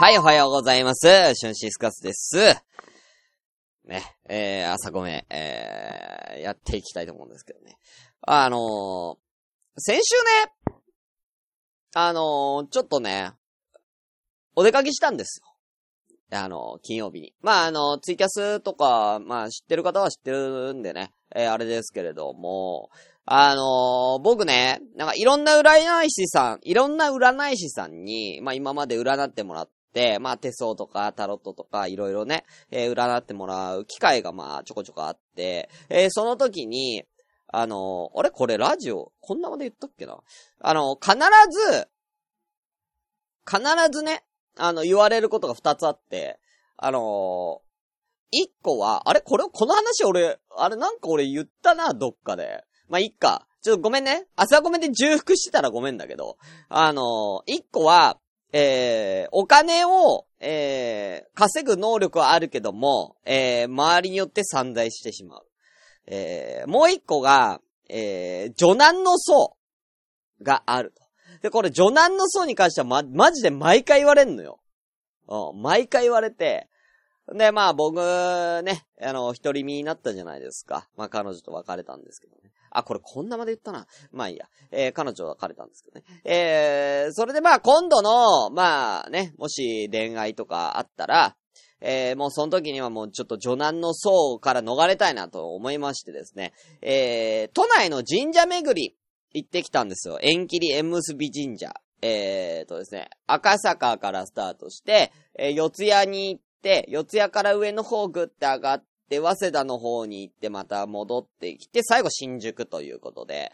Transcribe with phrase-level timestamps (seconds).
[0.00, 1.34] はい、おはようございます。
[1.34, 2.38] シュンシスカスです。
[3.84, 7.76] ね、えー、朝ごめん、えー、やっていきたいと思うんですけどね。
[8.22, 9.16] あのー、
[9.76, 10.14] 先週
[10.72, 10.78] ね、
[11.92, 13.32] あのー、ちょっとね、
[14.56, 15.42] お出かけしたんです
[16.30, 16.38] よ。
[16.40, 17.34] あのー、金曜日に。
[17.42, 22.88] まあ、あの、ツイキャスとか、まあ、知ってる方は知ってるんでね、えー、あれですけれども、
[23.26, 29.78] あのー、僕ね、なんかいろんな占い師さん、いろんな占い師さんに、まあ今まで占ってもらって、
[30.20, 37.04] まあ手相とかタロットとかいろいろね、えー占ってもらう機会がまあちょこちょこあって、えーその時に、
[37.48, 38.30] あのーあれ？
[38.30, 40.18] これラジオ、こんなまで言ったっけな？
[40.60, 41.16] あの必
[41.50, 41.88] ず、
[43.44, 44.24] 必ずね、
[44.56, 46.38] あの、言われることが二つあって、
[46.76, 47.70] あのー
[48.32, 49.20] 一個は、あれ？
[49.22, 50.76] これ、この話俺、あれ？
[50.76, 52.62] なんか俺言ったな、どっかで。
[52.88, 53.48] まあ、いっか。
[53.60, 54.26] ちょっとごめんね。
[54.36, 56.36] 朝ごめんで重複してたらごめんだけど。
[56.68, 58.18] あのー一個は、
[58.52, 65.46] えー、お金を、えー、稼ぐ能力はあるけども、えー、周りによって散財してしまう。
[66.06, 69.56] えー、もう一個が、えー、女難の層
[70.42, 70.92] がある。
[71.42, 74.60] で、これ女難の層に関してはま、マジで毎回言われんのよ。
[75.28, 76.68] うん、毎回言われて、
[77.32, 77.96] で、まあ僕、
[78.64, 80.88] ね、あの、一人身になったじゃないですか。
[80.96, 82.50] まあ彼女と別れたんですけどね。
[82.70, 83.86] あ、これこんなまで言ったな。
[84.12, 84.46] まあいいや。
[84.70, 86.04] えー彼女は別れたんですけどね。
[86.24, 91.36] えー、それでまあ今度の、まあね、もし恋愛とかあったら、
[91.80, 96.52] えー、もうその時にはもうちょっと女難の層から逃れたいなと思いましてですね。
[96.82, 98.96] えー、都内の神社巡り
[99.32, 100.18] 行ってきたんですよ。
[100.20, 101.72] 縁切り縁結び神社。
[102.02, 113.50] えーとですね、赤坂からスタートして、えー、四谷に行って、四谷から上の方ぐって上がっで、早稲田の方に行ってまた戻ってきて、最後新宿ということで、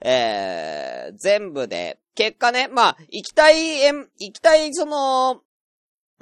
[0.00, 5.42] えー、全部で、結果ね、まあ、行きたい、行きたいその、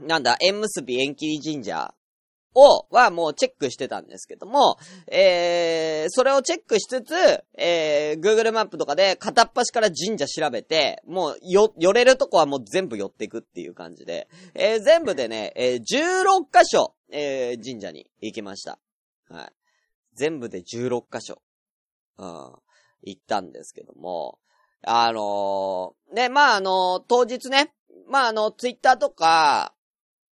[0.00, 1.94] なんだ、縁結び縁切り神社
[2.54, 7.14] を、はもうチェックしてたんですけども、えー、それをチェックしつつ、
[7.56, 15.82] えー、Google マップとかで片っ端から神社調べて、もう、よ、寄れるとこはもう全部寄っていくっていう感じで、えー、全部でね、えー、16
[16.52, 18.78] 箇所、えー、神社に行きました。
[19.28, 19.52] はい。
[20.14, 21.40] 全部で16箇所、
[22.18, 22.28] うん、
[23.02, 24.38] 行ったんですけども、
[24.82, 27.72] あのーね、まあ、あのー当日ね、
[28.08, 29.72] まあ、あの、ツイッターとか、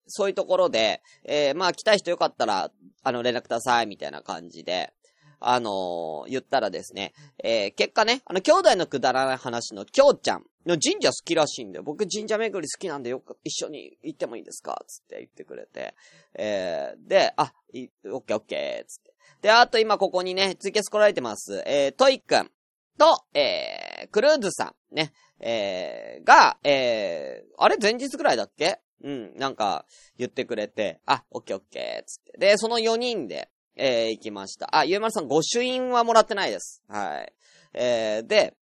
[0.07, 2.71] そういうところで、えー、まあ、来たい人よかったら、
[3.03, 4.93] あの、連絡ください、みたいな感じで、
[5.39, 7.13] あのー言ったらですね、
[7.43, 14.83] えー、結果ね、あの、兄弟のくだらない話のきょうちゃんの神社好きらしいんで、僕神社巡り好きなんでよく一緒に行ってもいいですか？
[14.87, 15.93] つって言ってくれて、
[16.33, 19.13] えー、で、あ、い、オッケーオッケー、つって。
[19.43, 22.49] で、あと今ここにね、ツイキャス来られてます、えー、トイくん
[22.97, 28.79] と、えー、クルーズさん、ね、えー、が、えー、あれ前日ぐらいだっけ？
[29.03, 29.85] うん、なんか、
[30.17, 32.37] 言ってくれて、あ、オッケーオッケー、つって。
[32.37, 34.75] で、その4人で、えー、行きました。
[34.75, 36.83] あ、ゆうまるさん、御朱印はもらってないです。
[36.87, 37.33] はい。
[37.73, 38.55] えー、で、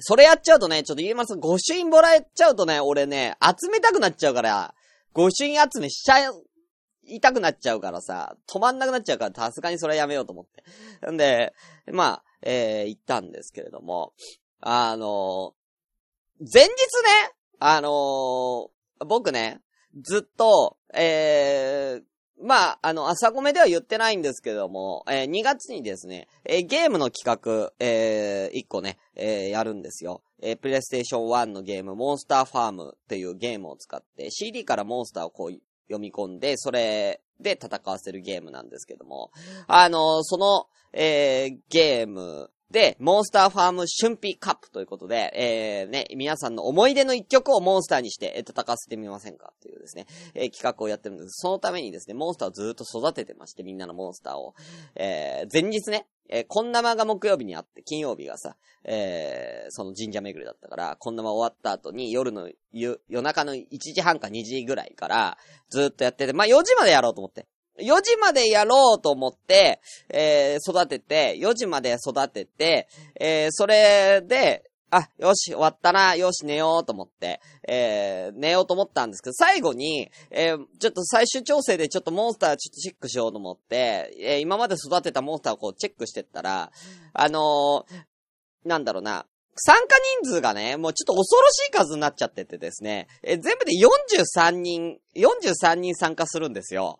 [0.00, 4.74] それやっちゃうとね、ちょっとゆうまるさん、御朱印もらえちゃうとね、俺ね、集めたくなっちゃうから、
[5.12, 6.16] 御朱印集めしちゃ
[7.04, 11.12] いたくなっちゃうからさ、止まんなくなっちゃうから、さすがにそれやめようと思って。
[11.12, 11.54] んで、
[11.92, 14.14] まあ、えー、行ったんですけれども、
[14.60, 15.54] あの
[16.40, 16.70] 前日ね、
[17.58, 19.60] あのー僕ね、
[20.00, 22.02] ずっと、えー、
[22.44, 30.22] まあ、あの、朝ごめでは言ってないんですけども、えー2月にですね、えーゲームの企画、えー、1個ね、えーやるんですよ。
[30.42, 35.52] えー、プレイステーション1のゲーム、モンスターファームっていうゲームを使って、CD からモンスターをこう
[35.86, 39.30] 読み込んで、それで戦わせるゲームなんですけども、
[39.68, 51.42] あのその、えーゲームで、モンスターファーム春季カップということで、えー、ね、皆さんの思い出の一曲をモンスターにして、え戦わせてみませんかっていうですね、えー企画をやってるんです。
[51.42, 54.54] そのためにですね、モンスターをずーっと育ててまして、みんなのモンスターを。
[54.96, 65.36] えー、前日ね、えー、こんなまが木曜日にあって、金曜日がさ、えー、その神社巡りだったから、こんなま終わった後に夜の、夜中の1時半か2時ぐらいから、
[65.68, 67.46] ずーっとやってて、まあ4時までやろうと思って。
[67.80, 72.88] 4時までやろうと思って、えー、育てて、4時まで育てて、
[73.18, 74.64] えー、それで、
[74.94, 86.70] あ、よし、終わったな、よし、寝ようと思って、えー、寝ようと思ったんですけど、最後に、えー、ちょっと最終調整でちょっとモンスターちょっとチェックしようと思って、えー、今まで育てたモンスターをこうチェックしてったら、
[87.14, 89.24] あのー、なんだろうな、
[89.56, 96.98] 参加人数がね、もうちょっと恐ろしい数になっちゃっててですね、えー全部で43人、43人参加するんですよ。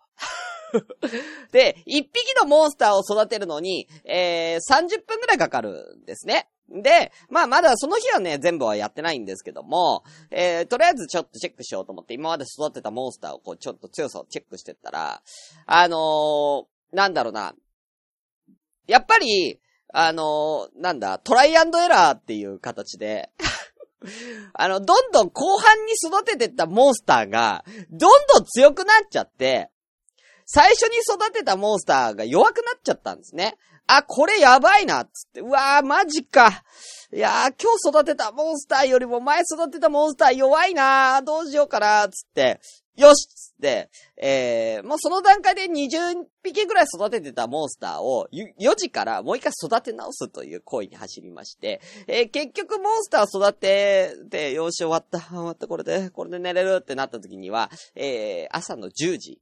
[1.51, 6.49] で、1匹のモンスターを育てるのに、えー、30分くらいかかるんですね。
[6.69, 15.21] で、まあまだその日はね、全部はやってないんですけども、えー、とりあえずちょっとチェックしようと思って、今まで育てたモンスターをこう、ちょっと強さをチェックしてったら、
[15.65, 17.53] あのー、なんだろうな。
[18.87, 19.59] やっぱり、
[19.93, 23.29] あのー、なんだ、トライアンドエラーっていう形で
[24.53, 29.69] あの、どんどん後半に育ててったモンスターが、どんどん強くなっちゃって、
[30.45, 33.55] 最初に育てたモンスターが弱くなっちゃったんですね。
[33.87, 35.41] あ、これやばいな、つって。
[35.41, 36.63] うわー、マジか。
[37.13, 42.59] いやー、今日育てたモンスターよりも前育てたモンスター弱いなどうしようかな、つって。
[42.95, 59.39] よしつって、えー、もうその段階で20匹ぐらい育ててたモンスターを、4時からもう一回育て直すという行為に走りまして、えー、結局モンスター育てて、よし終わった、終わった、これで、これで寝れるってなった時には、えー、朝の10時。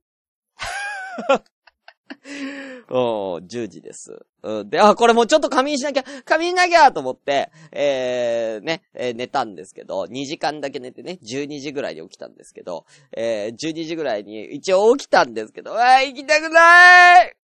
[2.90, 4.26] お10時です。
[4.44, 4.70] うん。
[4.70, 12.86] で、あ、これもうちょっと仮眠しなきゃ、仮眠なきゃと思って、えー、ね、えー、寝たんですけど、2時間だけ寝てね、12時ぐらいに起きたんですけど、
[13.16, 17.36] えー、12時ぐらいに一応起きたんですけど、あー、行きたくない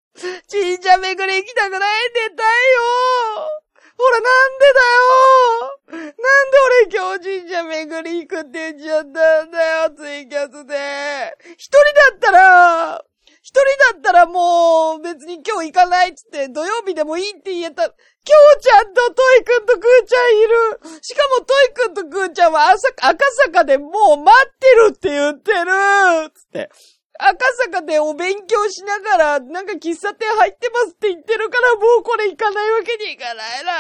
[0.49, 1.79] 神社巡り行きたくない
[2.13, 3.67] 寝たいよ
[3.97, 11.37] ほら、なんでだよなんで俺今日神社巡り行くって言っちゃったんだよ、ツイキャスで。
[11.57, 13.05] 一人だったら、
[13.47, 13.59] 一人
[13.93, 17.85] だったらもう別に今日行かないっつって土曜日でもいいって言えた。
[17.85, 20.99] 今日ちゃんとトイくんとグーちゃんいる。
[21.01, 26.69] しかもトイくんとグーちゃんは朝、赤坂でもう待ってるって言ってるつって。
[27.19, 33.71] 赤坂でお勉強しながら、なんか喫茶店入ってますって言ってるから、もうこれ行かないわけにいかないな。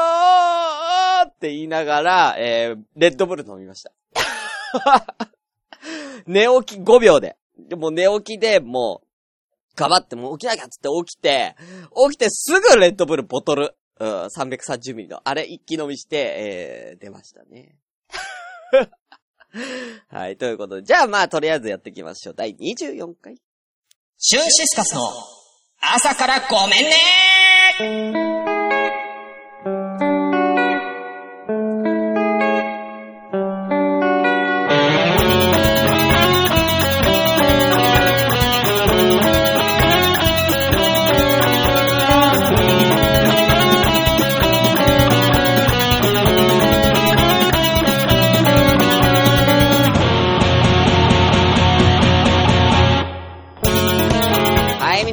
[1.28, 3.92] って言いながら、えー、レッドブル飲みました。
[6.26, 7.36] 寝起き5秒で。
[7.58, 9.02] でも寝起きでも
[9.72, 11.56] う、かばってもう起きなきゃっつって起きて、
[12.08, 13.76] 起きてすぐレッドブルボトル。
[14.00, 17.76] うん、330ミリの、あれ一気飲みして、えー、出ましたね。
[20.08, 22.34] はい、ということで、じゃあまあ、とりあえずやっていきましょう。
[22.34, 23.36] 第24回。
[24.16, 25.02] シュンシスカスの
[25.80, 28.29] 朝からごめんね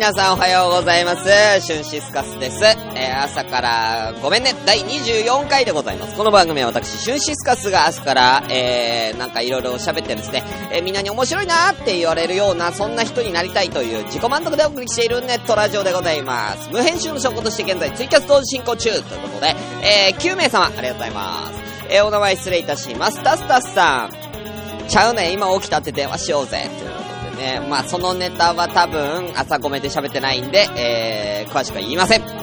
[0.08, 1.26] 皆さんおはようございます。
[1.68, 2.64] シュンシスカスです。
[2.64, 4.54] えー、朝からごめんね。
[4.66, 6.16] 第24回でございます。
[6.16, 16.70] この番組は私、シュンシスカスが朝から、えー、なんかいろいろ喋ってですね、えー、みんなに面白いなって言われるような、そんな人になりたいという自己満足でお送りしているネットラジオでございます。
[16.72, 21.60] 無編集の証拠として現在ツイキャス同時進行中ということで、えー、9名様ありがとうございます。
[21.90, 23.22] えー、お名前失礼いたします。
[23.22, 24.88] タスタスさん。
[24.88, 26.70] ちゃうね、今起きたって電話しようぜ。
[26.80, 26.97] という
[27.38, 32.37] ね、まあそのネタは多分朝ごめで喋ってないんで、えー、詳しくは言いません。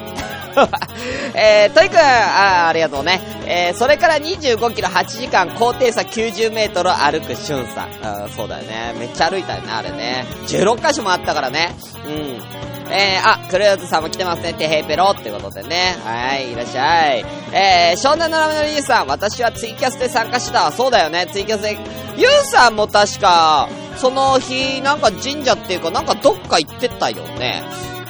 [1.35, 3.21] えー、トイくん、あありがとうね。
[3.47, 7.89] えー、それから25キロ8時間、高低差90メートル歩くしゅんさん。
[8.03, 8.95] あそうだよね。
[8.99, 10.25] めっちゃ歩いたよね、あれね。
[10.47, 11.75] 16箇所もあったからね。
[12.07, 12.65] うん。
[12.91, 14.53] えー、あ、クルーズさんも来てますね。
[14.53, 15.97] てへペロってことでね。
[16.05, 17.25] はい、いらっしゃい。
[17.53, 21.79] えー、湘南のラムのリーさん、私はツイキャスで参加したそうだよね、ツイキャスで。
[22.17, 27.63] ユウさんも確か、その日、なんか神社っていうか、なんかどっか行ってたよね。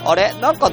[0.05, 0.35] あれ？
[0.41, 0.71] なんか、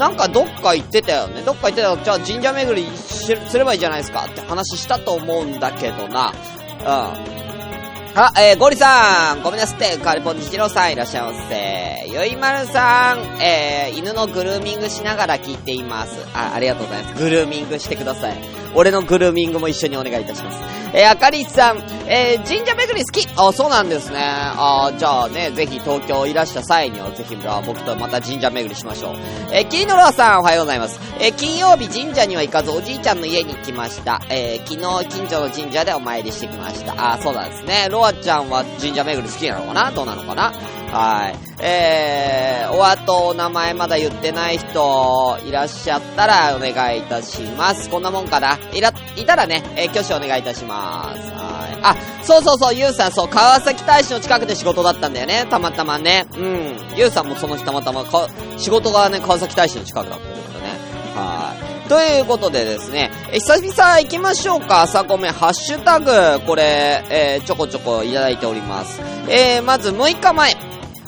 [0.00, 1.42] なんかどっか行ってたよね。
[1.42, 1.98] どっか行ってたよ。
[2.02, 6.32] じゃあ神社巡りすればいいじゃないですかって話したと思うんだけどな。
[6.80, 6.86] うん。
[6.86, 9.98] あ、えー、ゴリさん、ごめんなさい。
[9.98, 12.06] カルポンニジロさん、いらっしゃいませ。
[12.08, 16.26] ゆいまるさん、えー、犬のグルーミングしながら聞いています。
[16.32, 17.22] あ、ありがとうございます。
[17.22, 18.38] グルーミングしてください。
[18.74, 20.58] 俺のグルーミングも一緒にお願いいたします。
[20.92, 24.18] えー、あかりさん、えー、神社巡り好きあ、そうなんですね。
[24.20, 29.16] あ、じゃあね、ぜひ東京いらした際には、ぜひ、僕とまた神社巡りしましょう。
[29.52, 30.98] えー、キーノロアさん、おはようございます。
[31.20, 34.20] えー、金曜日神社には行かず、おじいちゃんの家に来ました。
[34.28, 37.12] えー、昨日近所の神社でお参りしてきました。
[37.12, 37.88] あ、そうなんですね。
[37.88, 39.92] ロアちゃんは神社巡り好きなのかな？
[39.92, 40.52] どうなのかな？
[40.92, 41.62] はい。
[41.62, 47.88] えー、お後お名前まだ言ってない人いらっしゃったらお願いいたします。
[47.90, 48.58] こんなもんかな？
[48.72, 51.30] いら、いたらね、えー、挙手お願いいたします。
[51.32, 51.78] はい。
[51.82, 55.46] あ、そうそうそう、ゆうさん、そう、川崎大使の近くで仕事だったんだよね。
[55.48, 56.26] たまたまね。
[56.36, 56.76] うん。
[56.96, 60.70] ゆうさんもその日たまたまか、仕事がね、川崎大使の近くだったということでね。
[61.14, 61.88] はい。
[61.88, 69.00] ということでですね、え久々行きましょうか、朝ごめ、ハッシュタグ、これ、えー、ちょこちょこいただいております。
[69.28, 70.56] えー、まず6日前、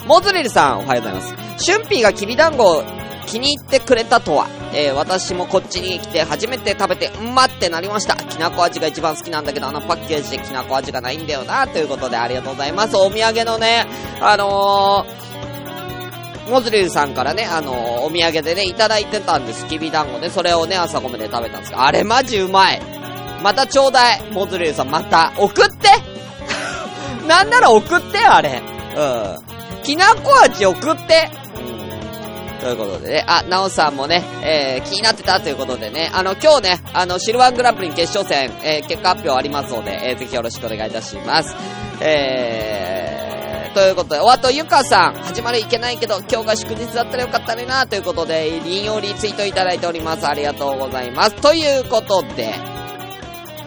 [0.05, 1.21] モズリルさん、おはようございま
[1.57, 1.63] す。
[1.63, 2.83] シュンピーがきび団子を
[3.25, 8.15] 気に入ってくれたとは、えー、私もこっちに来て初めて食べて、うんまってなりました。
[8.15, 12.97] きなこ味が一番好きなんだけど、あのパッケージできなこ味がないんだよな、ということでありがとうございます。
[12.97, 13.85] お土産のね、
[14.19, 19.65] あのー、モズリルさんからね、あのー、お土産でね、いただいてたんです。
[19.67, 20.29] きび団子ね。
[20.29, 22.81] それをね、朝ごめで食べたんですけど、あれマジうまい。
[23.41, 24.21] またちょうだい。
[24.33, 25.31] モズリルさん、また。
[25.37, 25.87] 送って
[27.25, 28.61] なんなら送ってあれ。
[28.95, 29.42] うん。
[29.83, 31.29] きなこ味送って。
[32.59, 41.53] ということでね、あ、なおさんもね、えー、気になってたということでね、あの、今日ね、あの、シルワングランプリ決勝戦、えー、結果発表ありますので、えー、ぜひよろしくお願いいたします。
[41.99, 50.25] えー、ということで、おあと、ゆかさん、始まるいけないけど、今日が祝日だったらよかったねな、ということで、引用リツイートいただいております。
[50.25, 51.35] ありがとうございます。
[51.35, 52.53] ということで、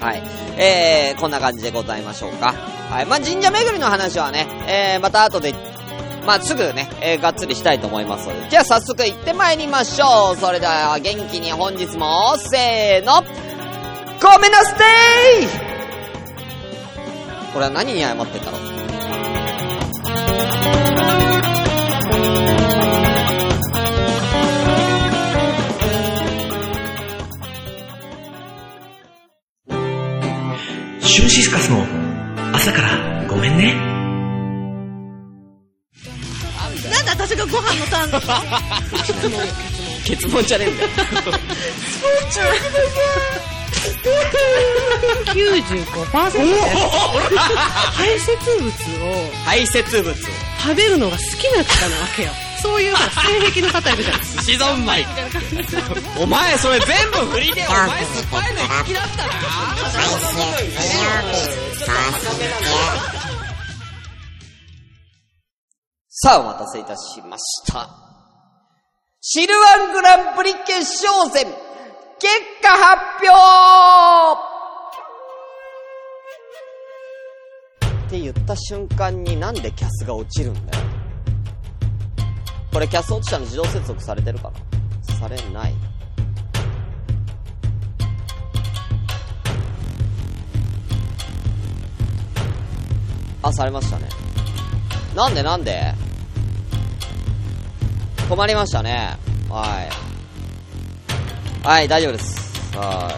[0.00, 0.22] はい。
[0.58, 2.54] えー、こんな感じでございましょうか。
[2.90, 3.04] はい。
[3.04, 5.54] まあ、神社巡りの話はね、えー、また後で
[6.26, 8.50] まあ、すぐね、えー、がっつりしたいと思いますので。
[8.50, 10.36] じゃあ早速行ってまいりましょう。
[10.36, 13.22] それでは元気に本日も、せーの、
[14.20, 14.76] ごめんなさい
[17.52, 18.60] これは何に謝ってんだろう
[31.00, 31.84] シュンシスカスの
[32.52, 33.85] 朝からごめんね。
[37.50, 38.20] ご飯のターンだ
[40.04, 40.88] 結論じゃねえんだよ。
[45.32, 45.96] 95%
[47.92, 50.14] 排泄物を排泄物を
[50.60, 52.30] 食べるのが好きな方なわけよ。
[52.62, 54.20] そういう性癖の方いるじゃん。
[54.20, 55.06] 寿司丼まい。
[56.18, 59.32] お前それ全部振りで、お前酸っぱいの好きだったな。
[66.18, 67.90] さあ、お待たせいたしました。
[69.20, 71.44] シルワングランプリ決勝戦、
[72.18, 72.32] 結
[72.62, 73.36] 果発表
[78.06, 80.84] って言った瞬間になんでキャスが落ちるんだよ。
[82.72, 85.14] これキャス落ちたの自動接続されてるかな？
[85.16, 85.74] されない。
[93.42, 94.08] あ、されましたね。
[95.14, 95.92] なんでなんで？
[98.28, 99.16] 止まりましたね。
[99.48, 99.88] は
[101.62, 101.66] い。
[101.66, 102.76] はい、大丈夫です。
[102.76, 103.12] は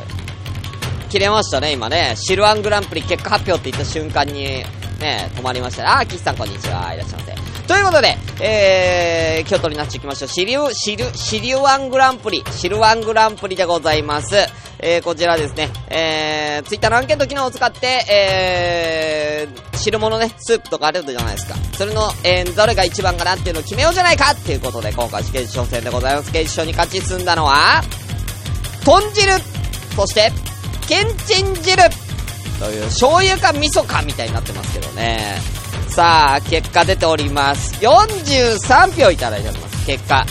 [1.06, 1.08] い。
[1.10, 2.14] 切れましたね、今ね。
[2.16, 4.64] シルワングランプリ結果発表って言った瞬間に、
[5.00, 5.88] ね、止まりましたね。
[5.88, 6.92] あー、岸さんこんにちは。
[6.92, 7.34] いらっしゃいませ。
[7.66, 10.28] ということで、えー、京都になっていきましょう。
[10.28, 14.36] シリュ、シル、シリュワングランプリ、シルワングランプリでございます。
[14.80, 21.56] えー、こちらですね、えー、ツイッターのアンケート機能を使って、えー、汁物ね、スープとかあるじゃないですか。
[21.76, 26.30] それの、えー、どれが一番かなっていうのを決めようじゃないかっていうことで、今回決勝戦でございます。
[26.30, 27.82] 決勝に勝ち進んだのは、
[28.84, 29.32] 豚汁
[29.96, 30.30] そして、
[30.86, 31.76] けんちん汁
[32.60, 35.40] という、醤油か味噌かみたいになってますけどね。
[35.88, 37.74] さあ、結果出ております。
[37.84, 39.86] 43票いただいております。
[39.86, 40.24] 結果。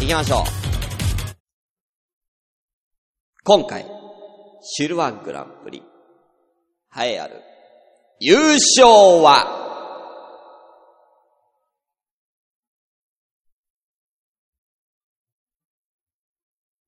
[0.00, 0.63] いきましょう。
[3.46, 3.84] 今回、
[4.62, 5.82] シルワングランプリ、
[6.96, 7.42] 栄えある、
[8.18, 8.86] 優勝
[9.22, 9.44] は、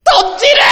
[0.03, 0.63] とっちる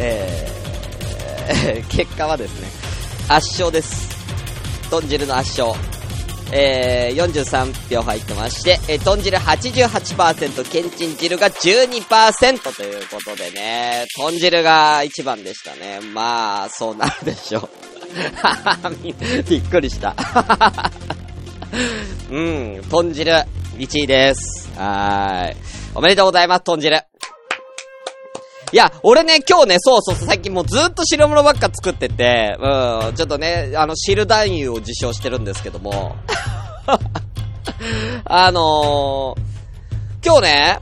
[0.00, 2.66] えー、 結果はですね、
[3.28, 4.08] 圧勝です。
[4.90, 5.97] 豚汁の圧勝。
[6.52, 16.00] えー、43票入ってまして、えー、豚汁88%、けんちん汁が12%ということでね、豚汁が一番でしたね。
[16.00, 17.68] まあ、そうなるでしょう。
[19.48, 20.14] びっくりした。
[22.30, 23.32] うん、豚汁
[23.76, 24.70] 1位です。
[24.76, 25.56] はい。
[25.94, 27.02] おめでとうございます、豚汁。
[28.72, 36.16] いや、俺ね、今日ね、そうそうそう、最近もうずっと汁物ばっか作ってて、うん、ちょっとね、あの、汁男優を受賞してるんですけども、
[38.24, 40.78] あのー、今日ね、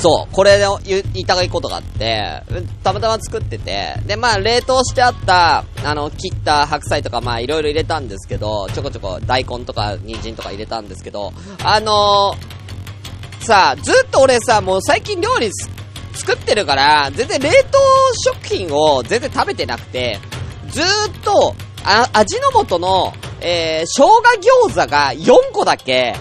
[0.00, 2.42] そう、これで言いたいことがあって、
[2.82, 11.32] たまたま作ってて、で、まあ、冷凍してあった、あの、切った白菜とか、まあ、いろいろ入れたんですけど、ちょこちょこ大根とか人参とか入れたんですけど、
[11.62, 15.50] あのー、さあ、ずっと俺さ、もう最近料理
[16.20, 17.78] 作ってるから、全然冷凍
[18.14, 20.18] 食品を全然食べてなくて、
[20.68, 20.86] ずーっ
[21.24, 24.22] と、あ、味の素の、えー、生姜
[24.68, 26.14] 餃子が4個だけ、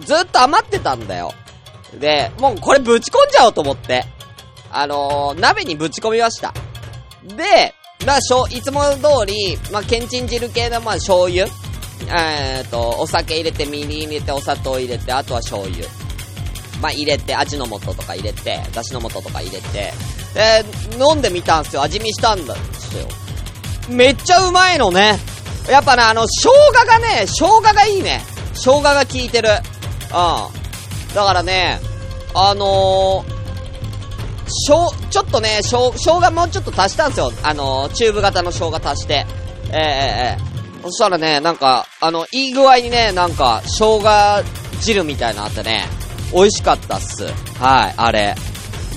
[0.00, 1.32] ずっと余ってたんだよ。
[1.98, 4.04] で、もうこれぶち込んじゃおうと思って。
[4.70, 6.54] あのー、鍋にぶち込みました。
[7.24, 11.46] で、だから、しょ、いつも通り、まあ、けんちん汁系の、まあ、醤油。
[12.06, 16.03] えーっと、お酒入れて、みりん入れて、お砂糖入れて、あとは醤油。
[16.80, 19.92] まあ、入れて、味の素とか入れて、だしの素とか入れて、
[20.34, 20.64] で、
[20.98, 21.82] 飲んでみたんすよ。
[21.82, 23.08] 味見したんですよ。
[23.88, 25.18] めっちゃうまいのね。
[25.68, 28.22] やっぱね、あの、生姜がね、生姜がいいね。
[28.54, 29.48] 生姜が効いてる。
[29.48, 31.14] うん。
[31.14, 31.80] だからね、
[32.34, 33.34] あのー、
[34.48, 37.32] しょう、ちょっとね、しょう、生姜もうちょっと足したんですよ。
[37.42, 39.26] あのー、チューブ型の生姜足して。
[39.72, 40.54] ええええええ
[40.84, 44.44] そしたらね、なんか、あの、いい具合にね、なんか、生姜
[44.82, 45.88] 汁みたいなのあってね、
[46.32, 47.24] 美味しかったっす。
[47.58, 48.34] はい、あれ。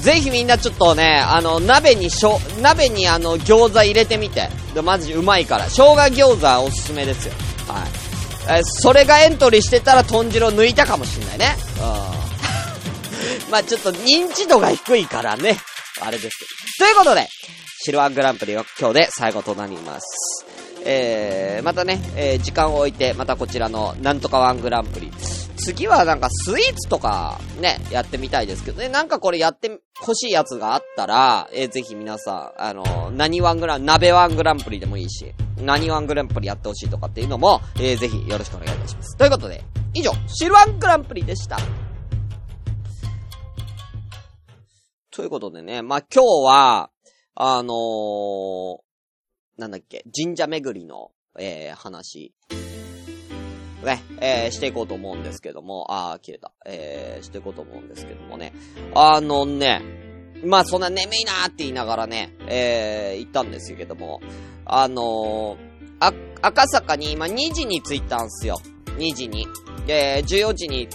[0.01, 4.49] ぜひみんなちょっとね、あの、鍋にしょ、鍋にあの、餃子入れてみて。
[4.73, 5.65] で、マジうまいから。
[5.65, 7.33] 生姜餃子おすすめですよ。
[7.67, 8.59] はい。
[8.59, 11.55] え、それがエントリーしてたら豚汁を抜いたかもしんないね。
[11.77, 13.51] うん。
[13.51, 15.57] まあちょっと認知度が低いからね。
[15.99, 16.45] あれですけ
[16.83, 16.85] ど。
[16.85, 17.27] ということで、
[17.83, 20.45] 汁ワングランプリは今日で最後となります。
[20.85, 25.11] えー、またね、えー、時間を置いて、またこちらのなんとかワングランプリ。
[25.57, 39.17] 次はなんかスイーツとかね、やってみたいですけどね、なんかこれやって欲しいやつがあったら、えー、ぜひ皆さん、あの、何ワングラン、鍋ワングランプリでもいいし、何ワングランプリやってほしいとかっていうのも、えー、ぜひよろしくお願いいたします。
[39.17, 41.57] ということで、以上、汁ワングランプリでした。
[45.11, 46.91] ということでね、まあ、今日は、
[47.33, 48.77] あのー、
[49.57, 52.33] なんだっけ、神社巡りの、えー、話、
[53.87, 56.51] ね、えー、していこうと思うんですけども、あー、切れた。
[56.65, 58.53] えー、していこうと思うんですけどもね。
[58.93, 59.81] あのね、
[60.43, 64.21] まあそんな眠いなーって言いながらね、えー、行ったんですけども、
[64.65, 68.57] あのー、赤坂に今2時に着いたんすよ。
[68.97, 69.47] 2時に。
[69.85, 70.87] で、14時に、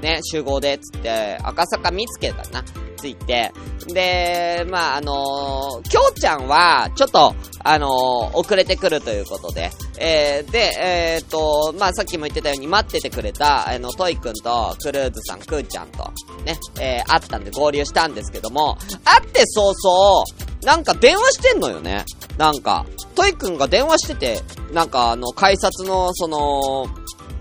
[0.00, 2.64] ね、集合で、つって、赤坂見つけたな。
[3.00, 3.52] ついて、
[3.88, 7.90] で、まあ、あのー、きょうちゃんは、ちょっと、あのー、
[8.36, 16.04] 遅れてくるということで、えー、で、えー、と、まあ、さっきも言ってたように待っててくれた、あの、トイくんと、クルーズさん、くーちゃんと、
[16.44, 20.24] ね、えー、会ったんで合流したんですけども、会って早々、
[20.62, 22.04] なんか電話してんのよね。
[22.36, 22.84] なんか、
[23.14, 24.40] トイくんが電話してて、
[24.72, 26.86] なんかあの、改札の、その、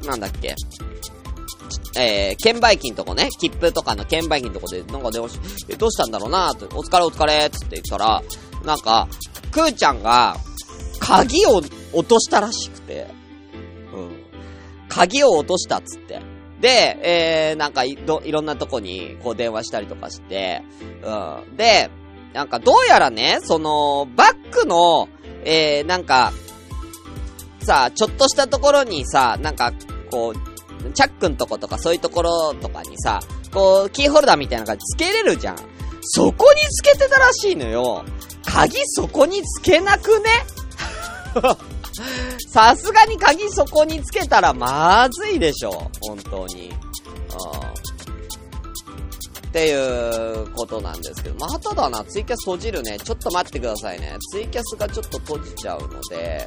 [0.05, 0.55] なんだっけ、
[1.97, 8.23] えー、券売機のとこね、切符とかの券売機のとこで、なんか電話し、え、どうしたんだろうなーって、お疲れお疲れっつって言ったら、
[8.65, 9.07] なんか、
[9.51, 10.35] くーちゃんが、
[10.99, 11.61] 鍵を
[11.93, 13.07] 落としたらしくて、
[13.93, 14.09] うん。
[14.87, 16.21] 鍵を落としたっつって。
[16.59, 20.61] で、えー、なんかいろ、いろんなとこに、こう電話したりとかして、
[21.03, 21.55] うん。
[21.55, 21.89] で、
[22.33, 25.07] なんかどうやらね、その、バックの、
[25.45, 26.33] えー、なんか、
[27.61, 29.73] さ、ちょっとしたところにさ、なんか、
[30.11, 30.48] こう、
[30.93, 33.19] チャックんとことかそういうところとかにさ、
[33.53, 35.57] こう、キーホルダーみたいな感じつけれるじゃん。
[36.01, 38.03] そこにつけてたらしいのよ。
[38.45, 40.29] 鍵そこにつけなくね？
[42.49, 45.91] さすがに鍵そこにつけたらまずいでしょ。
[46.01, 46.71] 本当に。
[49.49, 51.35] っていうことなんですけど。
[51.35, 52.97] まただな、ツイキャス閉じるね。
[52.99, 54.15] ちょっと待ってくださいね。
[54.31, 56.45] ツイキャスがちょっと閉じちゃうので、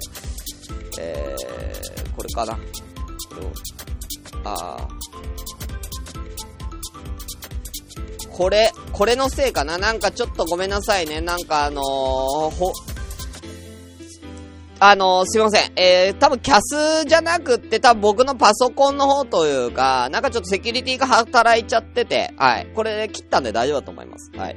[1.00, 2.54] えー、これかな。
[2.54, 2.60] こ
[3.40, 3.52] れを、
[4.44, 5.02] あー。
[8.30, 9.76] これ、これのせいかな？
[9.78, 11.20] なんかちょっとごめんなさいね。
[11.20, 11.82] なんかあのー、
[12.50, 12.72] ほ、
[14.80, 15.72] あのー、すいません。
[15.76, 22.66] えー、多分キャスじゃなくって、多分僕のパソコンの方というか、なんかちょっとセキュリティが働いちゃってて、はい。
[22.74, 24.32] これ切ったんで大丈夫だと思います。
[24.34, 24.56] はい。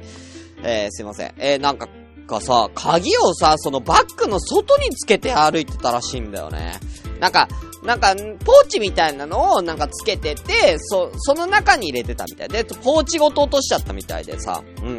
[0.64, 1.34] えー、すいません。
[1.36, 1.86] えー、なんか、
[2.26, 6.80] かさ、鍵をさ、そのバッグの外につけて歩いてたらしいんだよね。
[7.20, 7.46] なんか、
[7.82, 14.98] なんか、ポーチみたいなのをなんかつけてて、そ、その中に入れてたみたいで、ポーチごと落としちゃったみたいでさ、うん。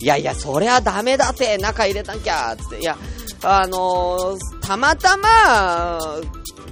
[0.00, 2.96] いやいや、そりゃダメだって、中入れなきゃ、つって、いや、
[3.42, 6.00] あのー、たまたま、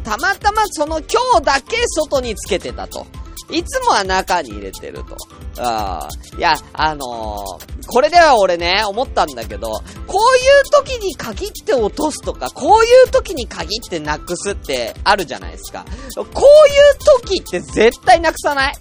[0.05, 3.07] たまたまその今日だけ外につけてたと。
[3.51, 5.17] いつもは中に入れてると。
[5.59, 15.85] ああいや、あのー、これでは俺ね、思ったんだけど、こういう時に限って落とすとか、こういう時に限ってなくすってあるじゃないですか。
[16.17, 18.75] こういう時って絶対なくさない？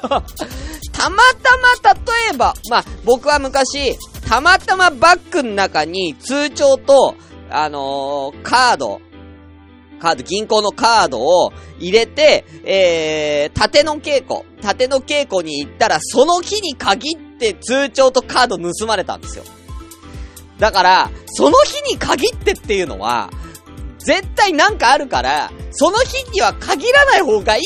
[0.00, 7.14] たまたま例えば、まあ、僕は昔、たまたまバッグの中に通帳と、
[7.50, 9.00] あのー、カード、
[10.00, 19.44] カード、銀行のカードを入れて、えー、縦の稽古、縦の稽古に行ったら、その日に限って通帳とカード盗まれたんですよ。
[20.58, 23.30] だから、その日に限ってっていうのは、
[23.98, 27.64] 絶対なんかあるから、その日には限らない方がいい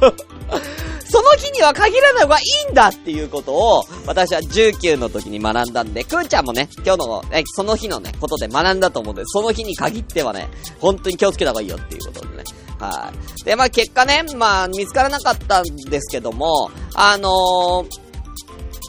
[1.10, 12.44] その日には限らない方がいいんだっていうことを、私は19の時に学んだんで、くーちゃんもね、今日の、え、その日のね、ことで学んだと思うんで、その日に限ってはね、本当に気をつけた方がいいよっていうことでね。
[12.78, 13.44] はい。
[13.44, 18.07] で、まあ結果ね、まあ見つからなかったんですけども、あのー、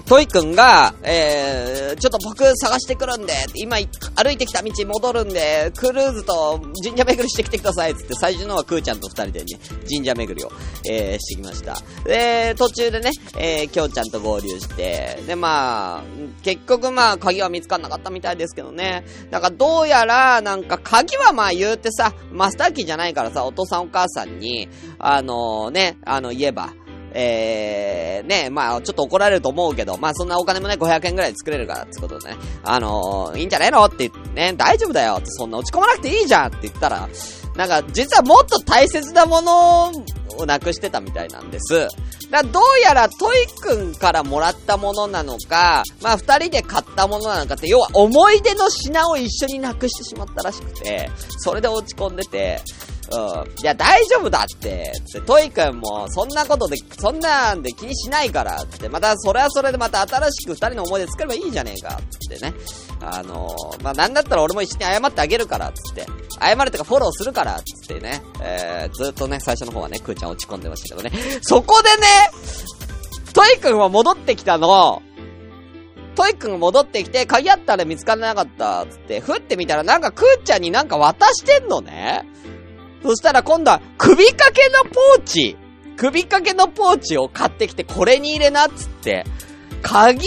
[0.10, 10.52] トイくんが、えー、ちょっと僕探してくるんで、今歩いてきた道戻るんで、クルーズと神社巡りしてきてくださいつって最初のはクーちゃんと二人でね、神社巡りを、
[10.90, 11.78] えー、してきました。
[12.06, 16.04] で、途中でね、えー、きょうちゃんと合流して、で、まあ、
[16.42, 19.06] 結局まあ、鍵は見つかんなかったみたいですけどね。
[19.30, 26.74] なんかどうやら、なんか鍵はまあ言うてさ、マスターキーじゃないからさ、お父さんお母さんに、あのー、ね、あの、言えば、
[27.14, 37.10] えー、ね、まあ、ちょっと怒られると思うけど、まあ、そんなお金もね、500円くらい作れるから、ってことでね、あのー、いいんじゃねえのって言ってね、大丈夫だよって、そんな落ち込まなくていいじゃんって言ったら、
[37.56, 39.92] なんか、実はもっと大切なもの
[40.38, 41.88] をなくしてたみたいなんです。
[42.30, 52.62] だどうやらトイくんからもらったものなのか、まあ二人で買ったものなのかって、要は思い出の品を一緒になくしてしまったらしくて、それで落ち込んでて、
[53.12, 53.62] うん。
[53.62, 54.92] いや、大丈夫だって。
[55.08, 58.58] つって、トイくんも、そんなことで、そんなんで気にしないから。
[58.70, 62.00] つって、また、それはそれでまた新しく二人の思い出作ればいいじゃねえか。
[62.10, 62.54] つってね。
[63.02, 65.72] あのー、まあ、なんだったら俺も一緒に謝ってあげるから。
[65.72, 66.06] つって。
[66.40, 67.62] 謝るとかフォローするから。
[67.62, 68.22] つってね。
[68.42, 71.40] えー、ずっとね、最初の方はね、くーちゃん落ち込んでましたけどね。
[71.42, 72.08] そこでね、
[73.34, 75.02] トイくんは戻ってきたの。
[76.16, 78.86] トイくん戻ってきて、鍵あったら見つからなかった。
[78.86, 82.26] つって、ふってみたらなんかくーちゃんになんか渡してんのね。
[83.04, 85.58] そしたら今度は首掛けのポーチ、
[85.98, 89.26] 首掛けのポーチを買ってきてこれに入れなっつって、
[89.82, 90.26] 鍵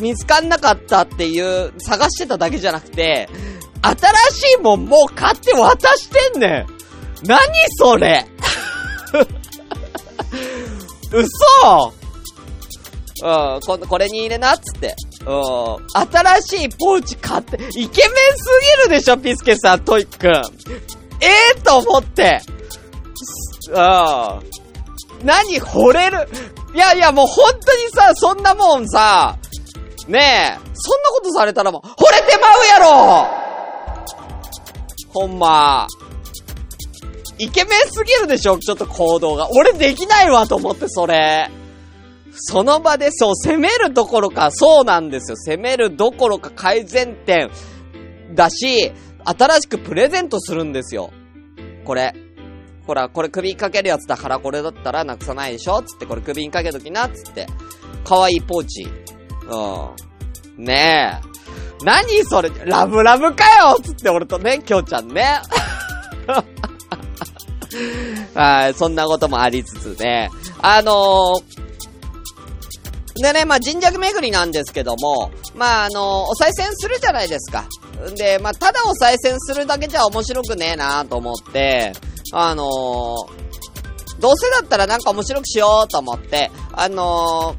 [0.00, 3.28] 見つかんなかったっていう探してただけじゃなくて、
[3.82, 3.96] 新
[4.54, 6.66] しいもんもう買って渡してんねん。
[7.24, 7.38] 何
[7.78, 8.26] それ
[11.12, 11.92] 嘘
[13.24, 14.96] うん、今度これに入れなっつって。
[15.24, 15.36] うん、
[16.42, 17.94] 新しいポーチ買って、イケメンす
[18.78, 20.32] ぎるでしょ、ピスケさん、トイくん。
[21.22, 22.40] ええー、と思って。
[23.68, 23.74] うん。
[25.24, 26.28] 何惚れる？
[26.74, 29.38] いやいや、もう本当にさ、そんなもんさ、
[30.08, 33.28] ねえ、そんなことされたらもう、惚れてまうやろ
[35.08, 35.86] ほんま。
[37.38, 38.58] イケメンすぎるでしょ？
[38.58, 39.48] ちょっと行動が。
[39.52, 41.50] 俺できないわと思って、それ。
[42.34, 45.36] その場で、そう、攻めるどころか、そうなんですよ。
[45.36, 47.50] 攻めるどころか改善点
[48.34, 48.92] だし、
[49.24, 51.12] 新しくプレゼントするんですよ。
[51.84, 52.14] これ。
[52.86, 55.82] ほら、これ首にかけるやつだからこれだったらなくさないでしょ？
[55.82, 57.46] つって、これ首にかけときな、つって。
[58.04, 58.86] かわいいポーチ。
[59.48, 60.64] うん。
[60.64, 61.84] ねえ。
[61.84, 65.40] 何それ、ラブラブかよつって俺とね、きょうちゃんね。
[68.34, 70.30] はい、そんなこともありつつね。
[70.60, 71.42] あのー、
[73.14, 77.66] でね、まあ、神社巡りなんですけども、まあ、あの、お賽銭するじゃないですか。
[78.16, 81.92] で、まあ、ただお賽銭するだけじゃ面白くねえなと思って、
[82.32, 87.54] あのー、どうせだったらなんか面白くしようと思って、あの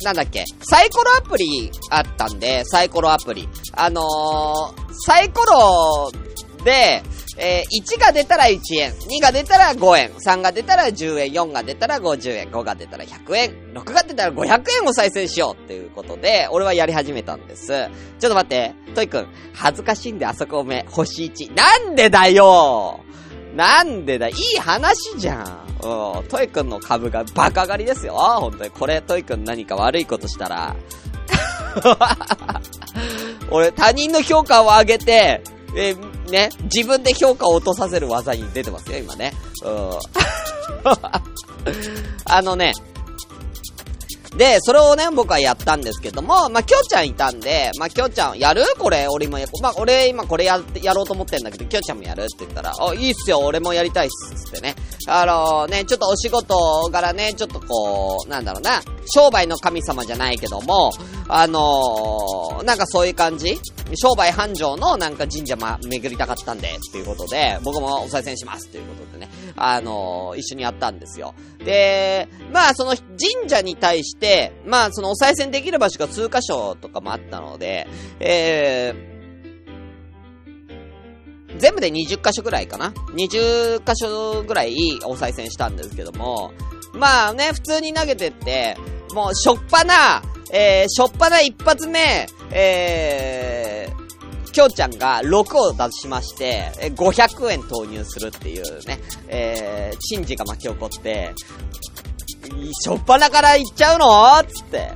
[0.00, 3.48] ー、なんだっけ、サイコロアプリあったんで、サイコロアプリ。
[3.72, 6.12] あのー、サイコロ
[6.64, 7.02] で、
[7.36, 17.66] えー、1が出たら1円、2が出たら5円、3が出たら10円、4が出たら50円、5が出たら100円、6が出たら500円を再生しようっていうことで、俺はやり始めたんです。
[17.66, 21.54] ちょっと待って、トイくん、恥ずかしいんであそこおめ、星1。
[21.54, 23.00] なんでだよ
[23.54, 24.28] なんでだ？
[24.28, 25.64] いい話じゃん。
[25.82, 26.28] うん。
[26.28, 28.14] トイくんの株がバカ上がりですよ。
[28.14, 28.70] 本当に。
[28.70, 30.74] これ、トイくん何か悪いことしたら。
[33.50, 35.42] 俺、他人の評価を上げて、
[35.76, 39.32] えー、ね、自分で評価を落とさせる技に出てますよ、今ね。
[39.64, 39.98] うん。
[42.24, 42.72] あのね、
[44.36, 48.62] で、それをね、僕はやったんですけども、まあ、きょうちゃんいたんで、まあ、きょうちゃん、やる？
[48.78, 52.22] これ、俺もや、まあ、俺今これや、やろうと思ってんだけど、きょうちゃんもやる？
[52.22, 54.74] って言ったら、あ、いいっすよ、俺もやりたいっす、つってね。
[55.06, 58.82] あのー、ね、ちょっとお仕事柄ね、ちょっとこう、なんだろうな、
[59.14, 60.90] 商売の神様じゃないけども、
[61.28, 63.58] あのー、なんかそういう感じ？
[63.96, 71.34] 商売繁盛のなんか神社ま、巡りたかったんで、っていうことで、僕もお賽銭します、ということでね、あのー、一緒にやったんですよ。
[71.58, 77.86] で、まあ、その神社に対して、まあ、そのお賽銭できる場所が数箇所とかもあったので、
[78.20, 86.52] えー、全部で20箇所ぐらいかな ?20 箇所ぐらいお賽銭したんですけども、
[86.92, 88.76] まあね、普通に投げてって、
[89.14, 94.03] もう、しょっぱな、えー、しょっぱな一発目、えー、
[94.54, 101.34] きょうちゃんが6を出しまして、500円投入するっていうね、えー、珍事が巻き起こって、
[102.80, 104.42] しょっぱなから行っちゃうの？
[104.44, 104.92] つって、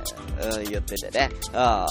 [0.57, 1.29] うん、言っててね。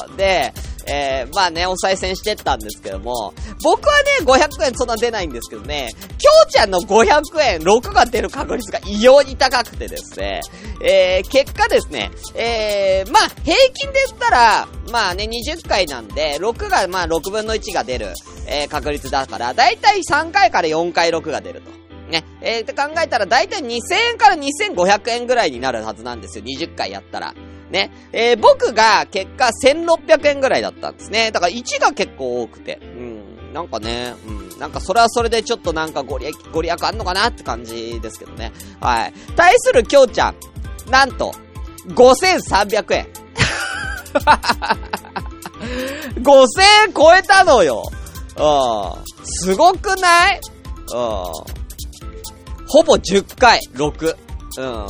[0.08, 0.16] うん。
[0.16, 0.54] で、
[0.86, 10.40] えー、まあね、お賽銭してったんですけども、僕はね、500円そんな出ないんですけどね、きょうちゃんの500円、6が出る確率が異様に高くてですね、
[10.82, 18.12] えー、結果ですね、えー、まあ、平均で言ったら、まあね、20回なんで、6がまあ6分の1が出る、
[18.46, 21.70] えー、確率だから、だいたい3回から4回6が出ると。
[22.10, 22.24] ね。
[22.40, 23.66] えー、って考えたら、だいたい2000
[24.12, 26.44] 円から2500円ぐらいになるはずなんですよ。
[26.44, 27.34] 20回やったら。
[27.70, 27.90] ね。
[28.12, 31.30] えー、僕が結果1600円ぐらいだったんですね。
[31.30, 32.78] だから1が結構多くて。
[32.82, 33.52] うん。
[33.52, 34.58] なんかね、うん。
[34.58, 38.52] なんかそれはそれでちょっとなんかご利益、ご利益あんのかなって感じですけどね。
[38.80, 39.12] はい。
[39.36, 40.36] 対するきょうちゃん。
[40.90, 41.32] なんと、
[41.88, 43.06] 5300円。
[46.20, 47.82] 5000円超えたのよ。
[48.36, 48.44] うん。
[49.24, 50.40] すごくない？
[50.92, 50.98] うん。
[52.66, 54.16] ほぼ10回、6。
[54.58, 54.86] うん。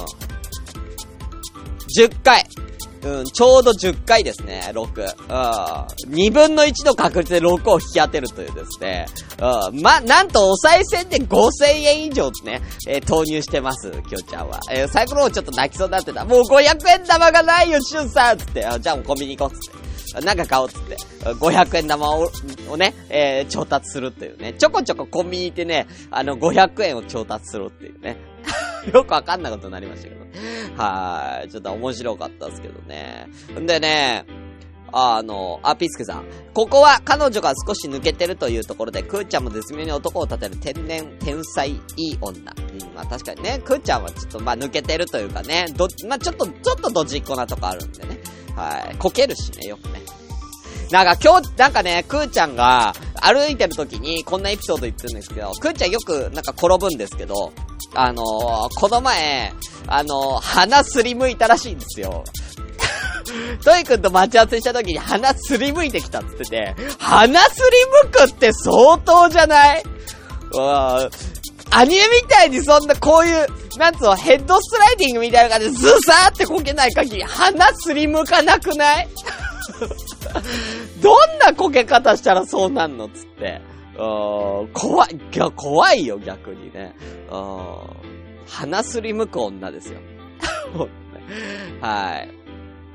[1.99, 2.47] 10回。
[3.09, 4.85] うん、ちょうど10回ですね、6。
[4.85, 6.15] うん。
[6.15, 9.07] 2分の1の確率で6を引き当てるというですね。
[9.39, 9.81] うん。
[9.81, 14.61] ま、なんとお賽銭で5000円以上ね、えー投入してます、きょうちゃんは。
[14.71, 16.25] えー、サイコロをちょっと泣きそうになってた。
[16.25, 18.67] もう500円玉がないよ、しゅんさんつって。
[18.81, 19.89] じゃあもうコンビニ行こう、つって。
[20.25, 20.97] なんか買おう、つって。
[21.25, 22.31] 500円玉を、
[22.69, 24.55] をね、えー、調達するっていうね。
[24.55, 28.17] ちょこちょこコンビニ行ってね、あの、500円を調達するっていうね。
[28.93, 30.83] よくわかんなことになりましたけど。
[30.83, 31.49] はい。
[31.49, 33.29] ちょっと面白かったですけどね。
[33.59, 34.25] んでね、
[34.93, 36.25] あの、あ、ピスケさん。
[36.55, 42.31] ここは彼女が少し抜けてるというところで、クーちゃんも絶妙に男を立てる天然、天才、いい女。
[42.31, 48.19] うん、まあ確かにね、クーちゃんはちょっとまあ抜けてるというかね、ど、まあちょっと、ちょっとドジっ子なとこあるんでね。
[48.57, 48.97] はい。
[48.97, 50.08] こけるしね、よくね。
[50.91, 57.53] なんか今日、なんかね、くーちゃんが歩いてる時にこんなエピソード言ってるんですけど、くーちゃんよくなんか転ぶんですけど、
[57.95, 59.53] あのー、この前、
[59.87, 62.25] あのー、鼻すりむいたらしいんですよ。
[63.63, 69.83] トイくんと待ち合わせした時に鼻すりむいてきたっつってて、鼻すりむくって相当じゃない？
[70.53, 71.11] うわ
[71.71, 73.47] アニメみたいにそんなこういう、
[73.79, 79.09] なんつうの、ヘッドスライディングみたいな感じでズサーってこけない限り鼻すりむかなくない？
[81.03, 83.61] どんなこけ方したらそうなんのつって。
[84.73, 86.95] 怖い、いや怖いよ、逆にね。
[88.47, 90.01] 鼻すりむく女ですよ。
[91.81, 92.31] はい。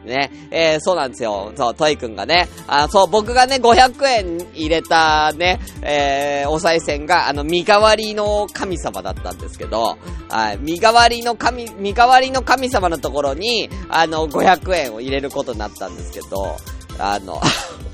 [0.06, 1.52] ね、えー、そうなんですよ。
[1.56, 9.98] そう、トイくんがね、あそう、僕がね、500円入れたね、えー、お賽銭が、あの、身代わりの神様だったんですけど、
[10.30, 16.58] はい、身代わりの神、身代わりの神様のところに、あの、500円を入れることになったんですけど、
[17.00, 17.42] あの、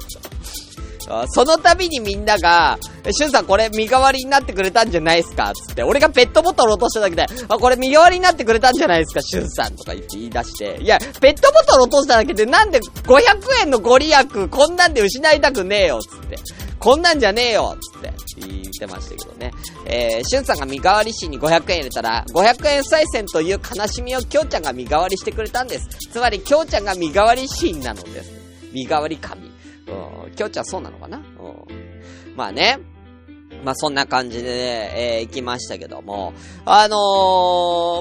[1.29, 5.51] その度にみんなが、えしゅんさんこれ身代わりになってくれたんじゃないですか？
[5.53, 9.21] つって、俺がペットボトル落としただけで、あ、これ身代わりになってくれたんじゃないですか？
[9.21, 13.21] しゅんさんとか言って言い出して、いや、ペットボトル落としただけでなんで500
[13.61, 15.99] 円のご利益こんなんで失いたくねえよ？
[16.01, 16.37] つって。
[16.79, 17.75] こんなんじゃねえよ？
[17.93, 19.51] つって言ってましたけどね。
[19.85, 25.87] えー、しゅんさんが身代わりしに500円入れたら、500円再銭という悲しみをきょうちゃんが身代わりしてくれたんです。
[26.09, 28.31] つまりきょうちゃんが身代わりシーンなのです。
[28.71, 29.48] 身代わり神。
[29.89, 31.17] うん、きょうちゃんそうなのかな？
[31.17, 31.23] うん。
[32.35, 32.79] まあね。
[33.63, 36.33] まあそんな感じで、ね、えー、行きましたけども。
[36.65, 36.95] あの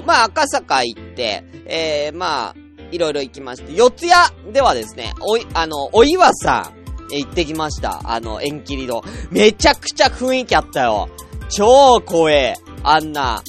[0.03, 2.55] ー、まあ赤坂行って、えー、まあ、
[2.91, 6.79] いろいろ行きまして、四谷ではですね、おい、あの、お岩さん、
[7.11, 8.01] えー行ってきました。
[8.03, 9.01] あの、縁切りの。
[9.31, 11.09] めちゃくちゃ雰囲気あったよ。
[11.49, 12.55] 超怖え。
[12.83, 13.41] あんな。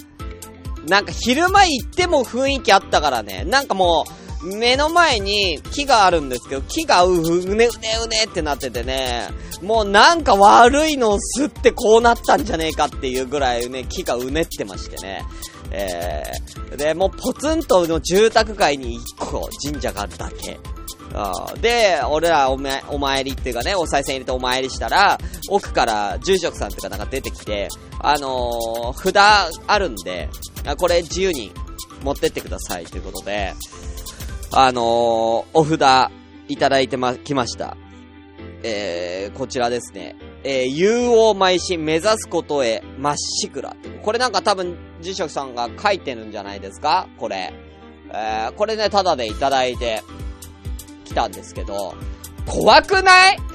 [0.88, 3.44] なんか昼間行っても雰囲気あったからね。
[3.44, 4.11] なんかもう、
[4.42, 7.68] 目の前に木があるんですけど、木がう、うねうね
[8.05, 9.29] うねってなっててね、
[9.62, 15.22] もうなんか悪いのを吸ってこうなったんじゃねえかっていうぐらいね、木がうねってましてね。
[15.72, 20.59] えー、で、もうポツンとの住宅街に一個神社があるだけ。
[21.61, 29.16] で、俺らおめ、お参りっていうかね、お賽銭入れてお参りしたら、奥から住職さんっていうかなんか出てきて、あのー、札
[29.66, 30.29] あるんで、
[30.79, 31.53] これ自由に
[32.03, 33.55] 持ってってくださいということで、
[34.53, 34.85] あのー、
[35.55, 36.11] お札
[36.49, 37.77] いただいてま、きました。
[38.63, 40.17] えー、こちらですね。
[40.43, 43.77] えー、有王邁進目指すことへまっしぐら。
[44.03, 47.09] これなんか多分、住職さんが書いてるんじゃないですか？
[47.19, 47.53] これ。
[48.13, 50.03] えー、これね、ただでいただいて
[51.05, 51.95] きたんですけど、
[52.47, 53.39] 怖くない？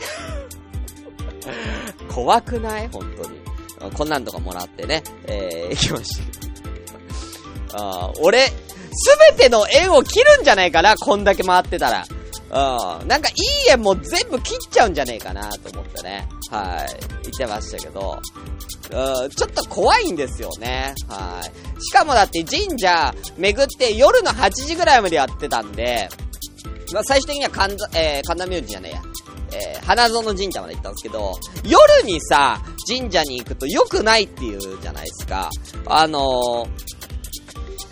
[2.10, 2.88] 怖くない？
[2.92, 3.42] 本当に。
[3.94, 6.20] こんなんとかもらってね、えー、行きまし
[7.72, 7.78] た。
[7.78, 8.52] あ俺、
[8.94, 12.06] すべての縁を切るんじゃないかなこんだけ回ってたら。
[13.02, 13.08] うん。
[13.08, 16.28] なんかいい縁も全部切っちゃうんじゃねえかなと思ってね。
[16.52, 17.24] はい。
[17.24, 18.20] 言ってましたけど。
[18.92, 20.94] うん、ちょっと怖いんですよね。
[21.10, 21.82] はい。
[21.84, 26.08] しかもだって神社巡って夜の8時ぐらいまでやってたんで、
[26.94, 29.02] まあ、最終的には神田、えー、神田明神じゃねえや。
[29.56, 31.34] えー、花園神社まで行ったんですけど、
[31.64, 35.50] 夜にさ、神社に行くと良くないっていうじゃないですか。
[35.86, 36.95] あのー、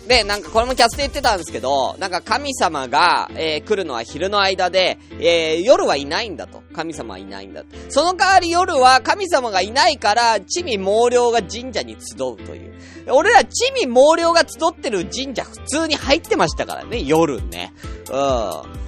[0.06, 6.62] で、なんかこれもキャスで言ってたんですけど、なんか神様が、えー、来るのは昼の間で、えー、夜はいないんだと。
[6.74, 7.68] 神様はいないんだと。
[7.88, 12.74] その代わり夜は神様がいないから、地味猛量が神社に集うという。
[13.10, 17.72] 俺ら地味猛量が集ってる神社普通に入ってましたからね、夜ね。
[18.10, 18.83] うん。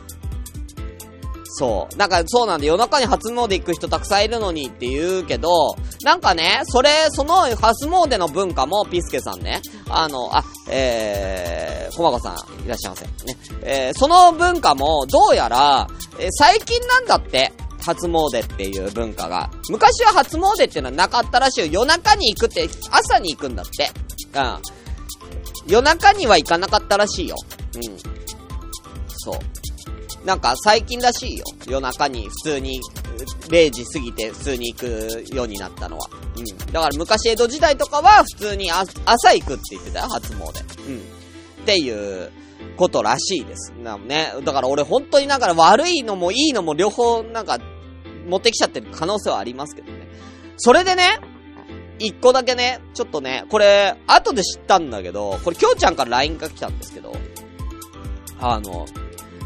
[1.59, 1.97] そう。
[1.97, 13.07] なんか、そうなんで、夜中に初詣行く人たくさんいるのにって言うけど、なんかね、それ、その初詣の文化も、ピスケさんね、あの、あ、えー、コマコさん、いらっしゃいませ。
[13.07, 13.39] ね。
[13.63, 15.89] えー、その文化も、どうやら、
[16.19, 17.51] えー、最近なんだって。
[17.81, 19.49] 初詣っていう文化が。
[19.71, 21.67] 昔は初詣っていうのはなかったらしいよ。
[21.71, 23.91] 夜中に行くって、朝に行くんだって。
[24.35, 24.59] うん。
[25.69, 27.37] 夜中には行かなかったらしいよ。
[27.77, 27.83] うん。
[29.09, 29.39] そう。
[30.27, 31.45] なんか最近らしいよ。
[31.69, 32.81] 夜中に普通に、
[33.49, 36.09] 0時過ぎて普通に行くようになったのは。
[36.37, 36.73] うん。
[36.73, 40.41] だから昔江戸時代とかは普通に朝行くって言ってたよ、初詣。
[40.89, 40.99] うん。
[41.63, 42.33] っていう
[42.77, 43.73] ことらしいです。
[43.81, 44.33] なね。
[44.45, 47.61] だから俺本当にだか悪いのもいいのも両方なんか
[48.27, 50.09] 持ってきちゃってる可能性はありますけどね。
[50.57, 51.21] それでね、
[52.01, 57.15] 一個だけね、ちょっとね、これ、後で知ったんだけど、これ、きょうちゃんから LINE が来たんですけど、
[58.41, 58.87] あの、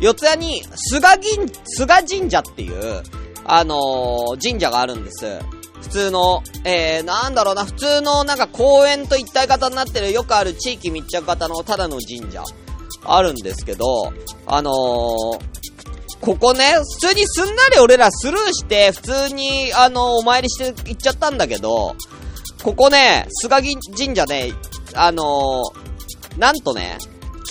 [0.01, 3.03] 四谷に、菅銀、菅神社っていう、
[3.45, 5.39] あのー、神社があるんです。
[5.83, 12.45] 普通の、えー、なんだろうな、普通のなんか公園と一体型になってるよくある地域密着型のただの神社、
[13.05, 14.13] あるんですけど、
[14.47, 15.51] あのー、
[16.21, 21.97] ここね、普通にすんなり俺らスルーして、普通に、あの、お参りして行っちゃったんだけど、
[22.63, 24.53] ここね、菅銀神社ね、
[24.95, 26.99] あのー、なんとね、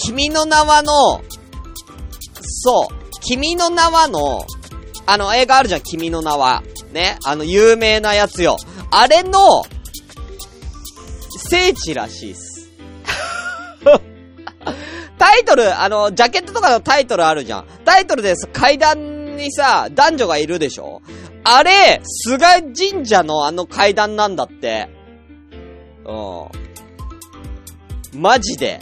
[0.02, 1.22] 君の名はの、
[2.50, 3.10] そう。
[3.22, 4.46] 君の名はの、
[5.06, 6.64] あの映画あるじゃん、君の名は。
[6.92, 7.18] ね。
[7.26, 8.58] あの有名なやつよ。
[8.92, 9.64] あれの、
[11.50, 12.70] 聖地らしいっす。
[15.18, 17.66] タイトル、あの、ジャケットとかのタイトルあるじゃん。
[17.86, 18.48] タイトルです。
[18.48, 21.02] 階段にさ、男女がいるでしょ
[21.44, 24.90] あれ、菅神社のあの階段なんだって。
[26.06, 26.14] う
[28.18, 28.22] ん。
[28.22, 28.80] マジで。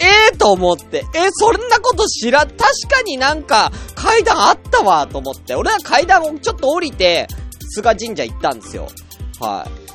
[0.00, 7.26] ええー、と思って、えー、そんなこと知ら、確かになんか階段あったわと思って、俺は階段をちょっと降りて、
[7.70, 8.88] 菅神社行ったんですよ。
[9.40, 9.88] はい。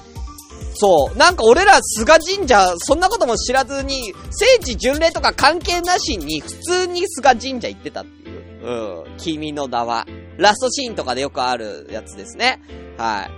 [0.75, 1.17] そう。
[1.17, 9.03] なんか俺ら菅神社、そんなことも知らずに、聖地巡礼とか関係なしに、普通に菅神社行ってたっていう。
[9.05, 9.17] うん。
[9.17, 10.05] 君の名は。
[10.37, 12.59] ラストシーンとかでよくあるやつですね。
[12.97, 13.29] は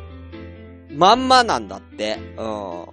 [0.90, 0.94] い。
[0.94, 2.18] まんまなんだって。
[2.38, 2.86] うん。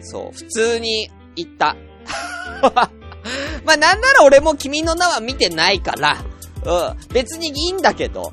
[0.00, 0.36] そう。
[0.36, 1.76] 普通に行った。
[3.64, 6.24] まあ、なんなら俺も君の名は見てないから、
[6.64, 7.08] うん。
[7.12, 8.32] 別にいいんだけど、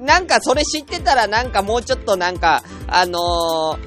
[0.00, 3.78] なんかそれ知ってたらなんかもうちょっとなんか、あの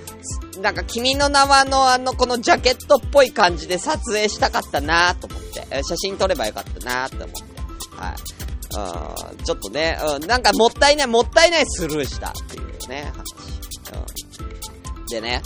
[0.56, 7.44] ー、なんか君の名はのあのこのジャケットっぽい感じで撮影したかったなと思って、写真撮ればよかったなと思って。
[7.98, 8.16] はい。
[8.74, 13.26] うん、ちょっとね、うん、なんかもったいない、もったいないスルーしたっていうね、話。
[14.98, 15.06] うん。
[15.08, 15.42] でね、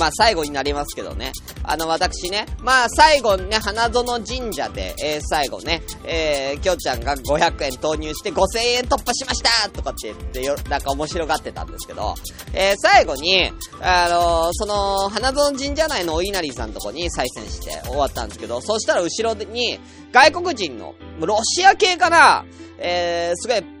[0.00, 1.32] まあ最後になりますけどね。
[1.62, 12.14] あの私ね、まあ最後ね、花園神社で、えー、最後ね、えー、きょうちゃんが500円投入して5000円突破しましたとかって言ってよ、なんか面白がってたんですけど、
[12.54, 19.78] えー、最後に、あのー、その、花園神社内のお稲荷さんとこに再選して終わったんですけど、そしたら後ろに、
[20.12, 22.46] 外国人の、ロシア系かな
[22.78, 23.79] えー、すごい、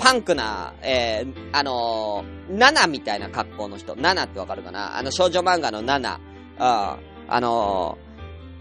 [0.00, 3.94] パンクな、えー、あのー、ナナみたいな格好の人。
[3.96, 4.96] ナナってわかるかな？
[4.96, 6.14] あの少女漫画のナナ。
[6.14, 6.20] うん。
[7.28, 7.98] あの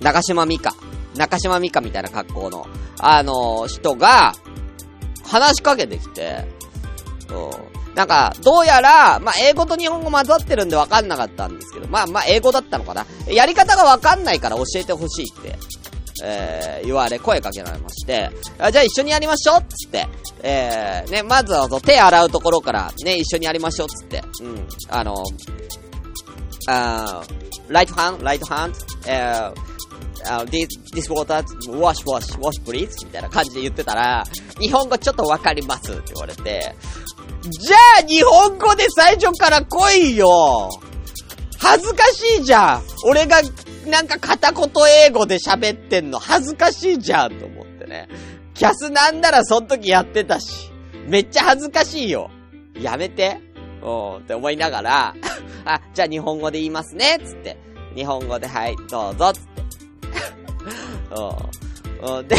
[0.02, 0.73] ー、中島美香。
[1.15, 2.67] 中島美香みたいな格好の、
[2.99, 4.34] あのー、人が、
[5.25, 6.45] 話しかけてきて、
[7.30, 7.95] う。
[7.95, 13.06] なんか、どうやら、まあ、英語と日本語混ざってるんでわかんなかったんですけど、まあまあ、英語だったのかな？
[13.28, 15.58] やり方がわかんないから教えてほしいって
[16.23, 20.08] えー、言われ、声かけられまして、あじゃあ一緒にやりましょうつって、
[20.43, 25.24] えー、ね、まずは手洗うところから、ね、一緒にやりましょうつって、うん、あの、
[26.67, 27.24] あ
[27.67, 29.53] ライトハンド、ライトハンド、えー、
[30.26, 32.89] Uh, this, this water, wash, wash, wash, please?
[33.05, 34.26] みたいな感じで言ってたら、
[34.59, 36.76] 日本語ちょっとわかりますって言われて、
[37.43, 40.70] じゃあ日本語で最初から来いよ
[41.57, 43.41] 恥ずかしいじゃん俺が
[43.90, 44.70] なんか片言
[45.06, 48.08] 英語で喋ってんの恥ずかしいじゃんと思ってね。
[48.54, 50.72] キャスなんならそん時やってたし。
[51.08, 52.30] めっちゃ恥ずかしいよ。
[52.80, 53.40] やめて。
[53.82, 55.16] うん、って思いながら、
[55.66, 57.58] あ、じゃあ日本語で言いますね、つって。
[57.96, 59.50] 日本語で、はい、どうぞ、つって。
[62.02, 62.28] うん。
[62.28, 62.36] で、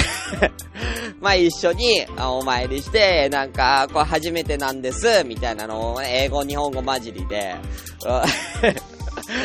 [1.21, 7.55] まあ一緒にお参りして、なんか、これ初めてなんです、みたいなのを、英語、日本語混じりで、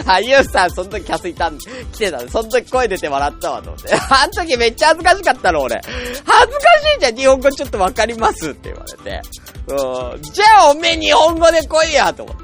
[0.05, 3.93] あ、ゆうさん、その時キャスいたん、来てたんで、その時声出て笑ったわ、と思って。
[3.93, 5.81] あの時めっちゃ恥ずかしかったの、俺。
[6.25, 9.21] 恥ずかしいじゃん、日本語ちょっとわかりますって言われて。
[9.67, 10.21] うん。
[10.21, 12.43] じゃあ、おめえ日本語で来いや、と思って。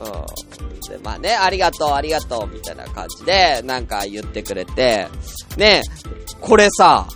[0.00, 0.90] うん。
[0.90, 5.06] で、まあね、ありがとう、ありがとう、みたいな感じで、なんか言ってくれて、
[5.56, 5.82] ね、
[6.40, 7.06] これさ、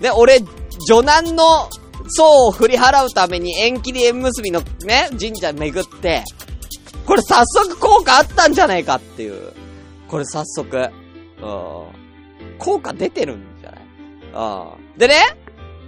[0.00, 0.40] ね、俺、
[0.88, 1.68] 女男の
[2.08, 6.24] 層を振り払うために縁切り縁結びのね、神社巡って、
[7.06, 9.52] これ早速効果あったんじゃないかっていう。
[10.06, 10.76] これ早速。
[10.76, 10.90] うん。
[12.58, 13.80] 効果出てるんじゃない？
[14.92, 14.98] うん。
[14.98, 15.16] でね、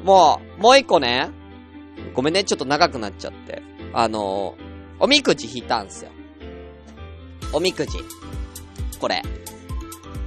[0.02, 1.30] もう、もう一個ね、
[2.14, 3.62] ごめんね、ちょっと長くなっちゃって。
[3.94, 4.56] あの
[4.98, 6.10] おみくじ引いたんすよ。
[7.52, 7.98] おみくじ。
[8.98, 9.22] これ。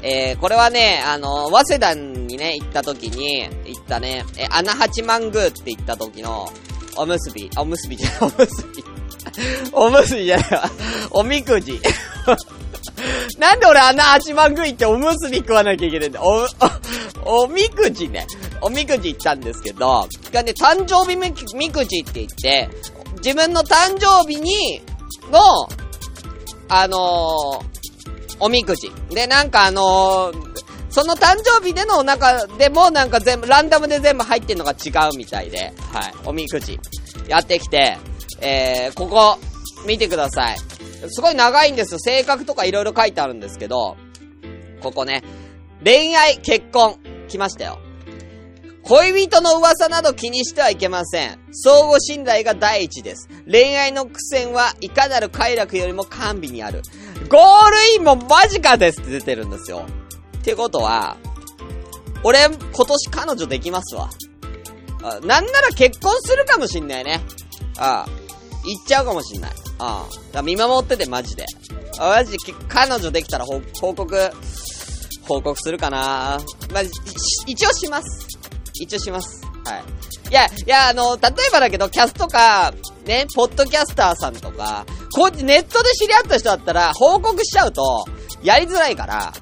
[0.01, 6.47] えー、これはね、あの早稲田にね、行った時に、行ったね、え、穴八幡宮って行った時の、
[6.95, 8.94] おむすび、おむすびじゃ、おむすび。
[9.71, 10.69] おむすびじゃないわ。
[11.11, 11.79] おみくじ。
[13.37, 16.47] なんで俺穴八幡宮行っておむすび食わなきゃいけないんだお、
[17.25, 18.25] お、おみくじね。
[18.61, 22.69] おみくじ行ったんですけど、がね、誕生日みみくじって言って、
[23.17, 24.81] 自分の誕生日に、
[25.31, 25.67] の、
[26.69, 27.75] あのー
[28.37, 28.91] おみくじ。
[29.09, 30.55] で、なんかあのー
[30.89, 36.79] その誕生日での中でもなんか全部、ランダムで全部入ってんのが違うみたいで、はい、おみくじ。
[37.27, 37.97] やってきて、
[38.41, 39.39] えー、ここ、
[39.85, 40.57] 見てください。
[41.09, 41.99] すごい長いんですよ。
[41.99, 43.97] 性格とか色々書いてあるんですけど、
[44.81, 45.23] ここね、
[45.83, 47.79] 恋愛、結婚、来ましたよ。
[48.83, 51.39] 恋人の噂など気にしてはいけません。
[51.51, 53.27] 相互信頼が第一です。
[53.49, 56.83] 恋愛の苦戦はいかなる快楽よりも甘美にある。
[57.27, 59.85] ゴールインも間近ですって出てるんですよ。
[60.37, 61.17] ってことは、
[62.23, 64.09] 俺、今年彼女できますわ。
[65.01, 67.21] あなんなら結婚するかもしんないね。
[67.77, 68.24] ああ。
[68.65, 69.51] 行っちゃうかもしんない。
[69.79, 70.09] ああ。
[70.09, 71.45] だから見守ってて、マジで。
[71.99, 72.37] あマジ、
[72.67, 74.31] 彼女できたら報報告、
[75.27, 76.39] 報告するかな
[76.71, 76.83] まあ、
[77.45, 78.27] 一応します。
[78.73, 79.45] 一応します。
[79.65, 79.83] はい。
[80.29, 82.73] いや、いや、あの、例えばだけど、キャスとか、
[83.05, 88.05] ね、ポッドキャスターさんとか、こう、ネットで知り合った人だったら、報告しちゃうと、
[88.43, 89.33] やりづらいから、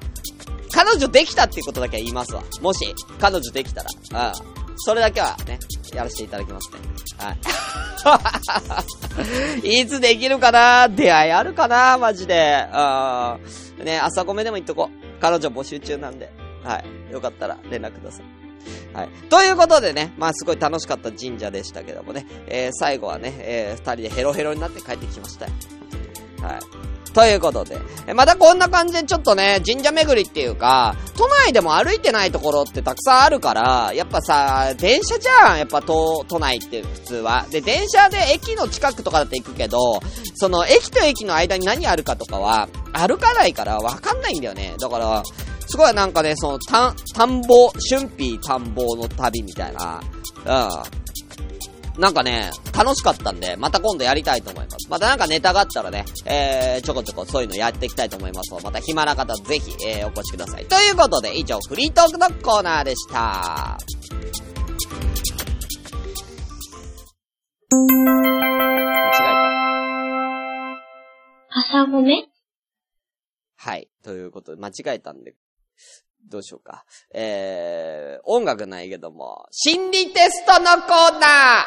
[0.72, 2.42] 彼女できたっていうことだけは言いますわ。
[2.60, 4.32] もし、彼女できたら。
[4.32, 4.53] うん。
[4.76, 5.58] それだけはね、
[5.92, 6.78] やらせていただきますね。
[9.62, 9.80] はい。
[9.82, 10.88] いつできるかな？
[10.88, 11.96] 出会いあるかな？
[11.98, 12.66] マジで。
[12.72, 13.84] うん。
[13.84, 15.20] ね、朝ごめでも言っとこう。
[15.20, 16.32] 彼女募集中なんで。
[16.64, 17.12] はい。
[17.12, 18.24] よかったら連絡ください。
[18.96, 19.08] はい。
[19.28, 25.52] ということでね、まあすごい楽しかった神社でしたけどもね、えー、最後はね、えー、二人でヘロヘロになって帰ってきましたよ。
[26.42, 26.60] はい。
[27.14, 37.46] ということで、えまたこんな感じでちょっとね、神社巡りっていうか、都内でも歩いてないところってたくさんあるから、やっぱさ、電車じゃん、やっぱ都、都内って普通は。
[37.50, 40.00] で、電車で駅の近くとかだって行くけど、
[40.34, 44.74] その駅と駅の間に何あるかとかは、歩かないからわかんないんだよね。
[44.80, 45.22] だから、
[45.68, 50.02] すごいなんかね、その、田、田んぼ、春辟田んぼの旅みたいな、
[50.46, 51.03] うん。
[51.98, 54.90] なんかね、楽しかったんで、また今度やりたいと思います。
[54.90, 60.66] またなんかネタがあったらね、えー、ちょこちょこそういうのやっていきたいと思いますのでまた暇な方ぜひ、えー、お越しください。
[60.66, 63.78] ということで、以上、フリートークのコーナーでした。
[67.70, 69.54] 間違え
[71.50, 72.24] 朝ごめ？
[72.24, 72.28] た。
[73.70, 73.88] はい。
[74.02, 75.36] ということで、間違えたんで、
[76.28, 76.84] どうしようか。
[77.12, 81.64] えー、音楽ないけども、心理テストのコーナ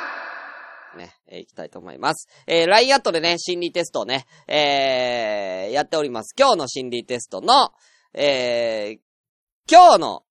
[0.94, 2.28] ーね、えー行きたいと思います。
[2.48, 6.36] えー、LINE アットでね、心理テストをね、えー、やっております。
[6.38, 7.72] 今日の心理テストの、
[8.14, 9.00] えー、
[9.70, 10.24] 今日の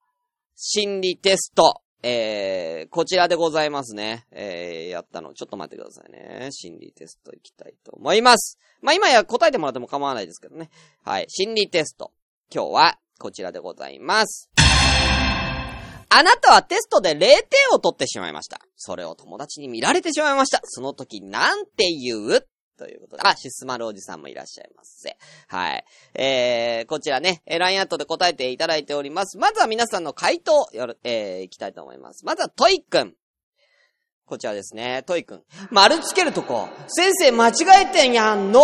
[0.56, 4.26] 心理テスト、えー、こちらでございますね。
[4.30, 5.34] えー、やったの。
[5.34, 6.48] ちょっと待ってくださいね。
[6.50, 8.58] 心理テスト行きたいと思います。
[8.80, 10.70] まあ、今や答えてもらっても構わないですけどね。
[11.04, 11.26] はい。
[11.28, 12.12] 心理テスト。
[12.52, 14.50] 今日は、こちらでございます。
[16.08, 17.40] あなたはテストで0点
[17.72, 18.60] を取ってしまいました。
[18.76, 20.60] それを友達に見られてしまいました。
[20.64, 22.46] その時なんて言う？
[22.78, 23.22] ということで。
[23.24, 25.16] あ、シスマルおじさんもいらっしゃいますせ。
[25.48, 25.84] はい。
[26.14, 29.38] えー、こちらね、えー LINE アットで答えていただいております。
[29.38, 32.24] まずは皆さんの回答、よろ、えー、いきたいと思います。
[32.24, 33.14] まずはトイくん。
[34.26, 35.42] こちらですね、トイくん。
[35.70, 37.52] 丸つけるとこ、先生間違
[37.84, 38.60] えてんやんの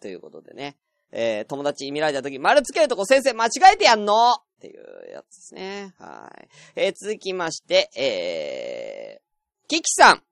[0.00, 0.76] ということでね。
[1.12, 4.32] えー、友達に見られた時、丸つけるとこ先生間違えてやんの？
[4.32, 5.94] っていうやつですね。
[5.98, 6.48] はい。
[6.76, 10.22] えー、続きまして、えー、キキさん。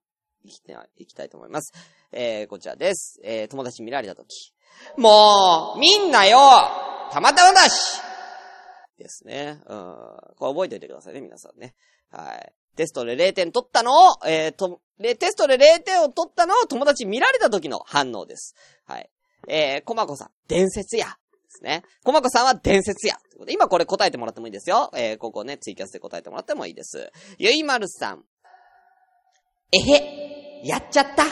[0.44, 1.72] いきたい、いきたいと思います。
[2.12, 3.20] えー、こちらです。
[3.24, 4.52] えー、友達に見られたとき。
[4.98, 6.38] もう、みんなよ
[7.12, 8.00] たまたまだし
[8.98, 9.60] ですね。
[9.66, 9.96] うん。
[10.36, 11.74] これ覚えておいてくださいね、皆さんね。
[12.10, 12.52] はい。
[12.76, 13.92] テストで0点取ったの？
[13.92, 18.54] を、えー、と、でテストで0点を取ったのを友達見られた時の反応です。
[18.84, 19.08] はい。
[19.48, 21.06] えー、コマコさん、伝説や。
[21.06, 21.12] で
[21.48, 21.82] すね。
[22.02, 23.16] コマコさんは伝説や。
[23.48, 24.90] 今これ答えてもらってもいいですよ。
[24.94, 27.10] えー、ここね、ツイキャスで答えてもらってもいいです。
[27.38, 28.24] ゆいまるさん。
[29.72, 31.24] えへ、やっちゃった。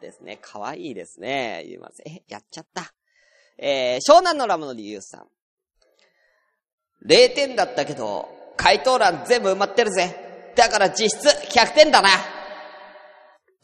[0.00, 0.38] ですね。
[0.40, 1.62] かわいいですね。
[1.66, 2.08] ゆいまるさん。
[2.08, 2.92] えへ、やっちゃった。
[3.58, 5.26] えー、湘南のラムの理由さん。
[7.06, 10.52] 0点だったけど、回答欄全部埋まってるぜ。
[10.56, 12.08] だから実質100点だな。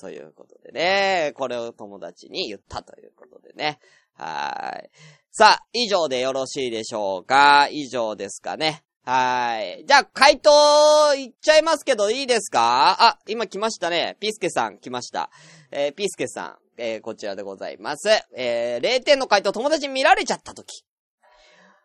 [0.03, 3.79] ということでね、これを友達に言ったということでね。
[4.15, 4.91] はい。
[5.31, 7.69] さあ、以上でよろしいでしょうか？
[7.71, 8.83] 以上ですかね。
[9.05, 9.85] はい。
[9.87, 12.97] じゃあ、回答いっちゃいますけど、いいですか？
[12.99, 14.17] あ、今来ましたね。
[14.19, 15.31] ピースケさん来ました。
[15.71, 18.09] えーピースケさん、えーこちらでございます。
[18.37, 20.85] えー0点の回答友達に見られちゃったとき。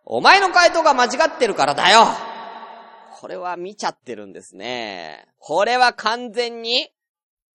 [0.06, 2.08] お前の回答が間違ってるからだよ
[3.20, 5.28] これは見ちゃってるんですね。
[5.38, 6.90] これは完全に、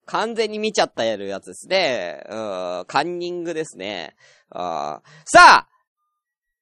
[0.05, 2.23] 完全に見ちゃったやるやつですね。
[2.29, 4.15] うん、カンニングですね。
[4.49, 5.69] あーさあ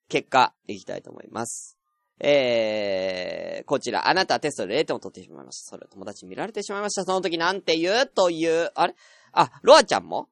[0.10, 1.78] 結果、いきたいと思います。
[2.20, 5.70] えー、こちら、あなたはテストで0点を取ってしまいました。
[5.72, 7.04] それを友達に見られてしまいました。
[7.04, 8.08] その時なんて言う？
[8.08, 8.96] という、あれ？
[9.32, 10.28] あ、ロアちゃんも？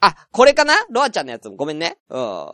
[0.00, 0.74] あ、これかな？
[0.90, 1.98] ロアちゃんのやつもごめんね。
[2.08, 2.48] うん。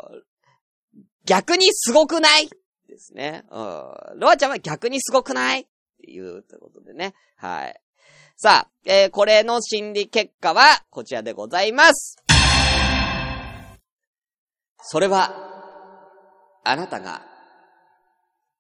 [1.25, 2.51] 逆にすごくない？
[2.89, 3.45] ですね。
[3.51, 4.19] うん。
[4.19, 5.61] ロアちゃんは逆にすごくない？
[5.61, 5.67] っ
[6.05, 7.15] ていう、ということでね。
[7.37, 7.81] はい。
[8.45, 12.17] さあ、えー、これの心理結果は、こちらでございます。
[14.81, 15.33] それは、
[16.65, 17.23] あなたが、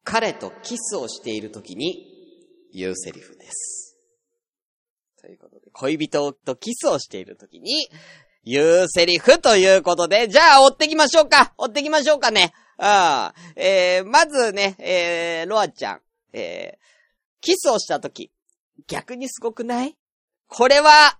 [0.04, 2.06] 彼とキスをしているときに、
[2.72, 3.98] 言うセリフです。
[5.20, 7.88] ということで、恋人とキスをしているときに、
[8.44, 12.52] 言うセリフということで、じゃあ追ってきましょうか追ってきましょうかね。
[12.78, 16.00] ああ、えー、まずね、えー、ロアちゃん、
[16.32, 16.78] えー、
[17.40, 18.30] キスをしたとき、
[18.86, 19.96] 逆にすごくない？
[20.48, 21.18] これは、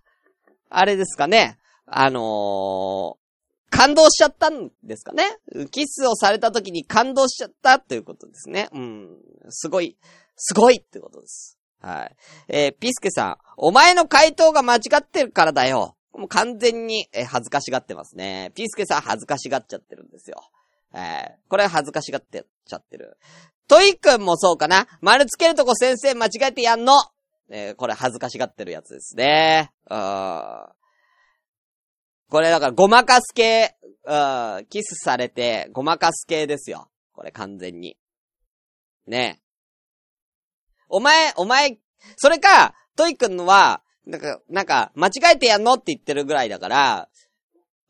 [0.68, 1.59] あれですかね。
[1.86, 3.22] あのー
[3.74, 5.24] 感動しちゃったんですかね
[5.70, 8.68] キスをされた時に感動しちゃったということですね。
[8.70, 9.09] うん。
[9.48, 9.96] すごい、
[10.36, 11.59] すごいってことです。
[11.80, 12.16] はい。
[12.48, 15.96] えーピスケさん、お前の回答が間違ってるからだよ。
[16.12, 18.53] もう完全に、えー恥ずかしがってますね。
[18.55, 20.42] ピスケさん恥ずかしがっちゃってるんですよ。
[20.92, 23.16] えーこれは恥ずかしがってちゃってる。
[23.68, 26.92] トイくんもそうかな丸つけるとこ先生間違えてやんの。
[27.55, 29.72] えーこれ恥ずかしがってるやつですね。
[29.90, 30.66] うん。
[32.30, 34.14] これだからごまかす系、う
[34.62, 36.88] ん、キスされてごまかす系ですよ。
[37.12, 37.98] これ完全に。
[39.07, 39.42] ね。
[40.88, 41.78] お前、お前、
[42.16, 47.09] それか、トイくんのは、なんか、なんか、間違えてやんのって言ってるぐらいだから、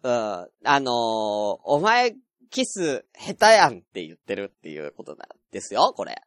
[0.02, 2.16] うん、あのーお前、
[2.50, 6.20] キス、下手やんって言ってるっていうことなんですよ、これ。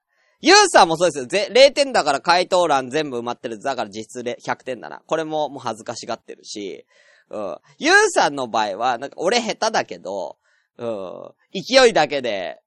[0.46, 1.26] ユウさんもそうですよ。
[1.26, 3.60] ぜ、0点だから回答欄全部埋まってる。
[3.60, 5.02] だから実質で100点だな。
[5.08, 6.86] これももう恥ずかしがってるし、
[7.32, 7.58] うん。
[7.80, 10.38] ユウさんの場合は、なんか俺下手だけど、
[10.78, 11.32] うん。
[11.52, 12.62] 勢いだけで、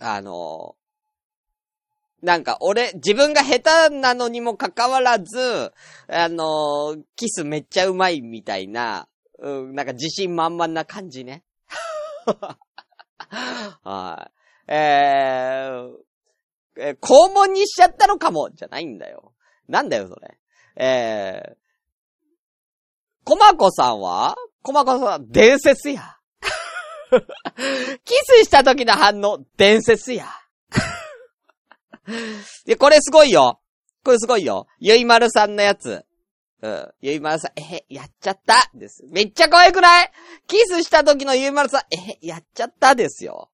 [0.00, 0.74] あの
[2.22, 5.72] なんか俺、自分が下手なのにもかかわらず、
[6.08, 9.06] あのキスめっちゃうまいみたいな、
[9.38, 11.44] うん、なんか自信満々な感じね。
[13.84, 14.28] は
[14.66, 14.72] い。
[14.72, 16.09] えー、
[16.80, 19.34] えー、肛門にしちゃったのかも、じゃないんだよ。
[19.68, 20.38] なんだよ、それ。
[20.76, 21.54] えー、
[23.24, 24.34] コマコさんは？
[24.62, 26.16] コマコさん、伝説や。
[28.04, 30.26] キスした時の反応、伝説や。
[32.64, 33.60] で、これすごいよ。
[34.02, 34.66] これすごいよ。
[34.78, 36.04] ゆいまるさんのやつ。
[36.62, 36.88] うん。
[37.00, 39.04] ゆいまるさん、えへ、やっちゃったです。
[39.10, 40.10] めっちゃ可愛くない？
[40.46, 43.49] キスした時のゆいまるさん、えへ、やっちゃったですよ。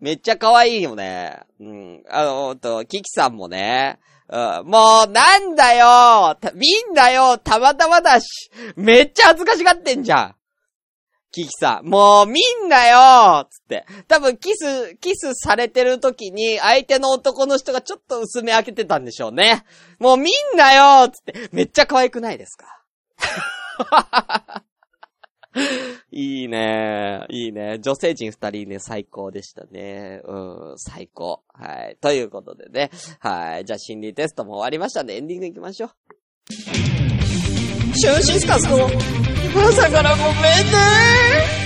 [0.00, 1.40] めっちゃ可愛いよね。
[1.60, 2.02] うん。
[2.08, 3.98] あの、と、キキさんもね。
[4.28, 4.66] うん。
[4.66, 8.50] もう、なんだよみんなよたまたまだし。
[8.76, 10.34] めっちゃ恥ずかしがってんじゃん。
[11.32, 11.86] キキさん。
[11.86, 13.86] もう、みんなよつって。
[14.08, 19.64] 多分、キス、キスされてる時に、相手の男の人がちょっと薄め開けてたんでしょうね。
[19.98, 21.48] もう、みんなよつって。
[21.52, 22.80] めっちゃ可愛くないですか？
[26.12, 27.24] いいね。
[27.28, 27.78] いいね。
[27.80, 30.20] 女性陣二人ね、最高でしたね。
[30.24, 31.42] うん、最高。
[31.48, 31.96] はい。
[32.00, 32.90] ということでね。
[33.20, 33.64] はい。
[33.64, 35.90] じゃあ、心理テストも終わりましたんで、エンディング行きましょう。
[36.52, 38.88] シュンシスカスの、
[39.68, 41.59] 朝からごめんね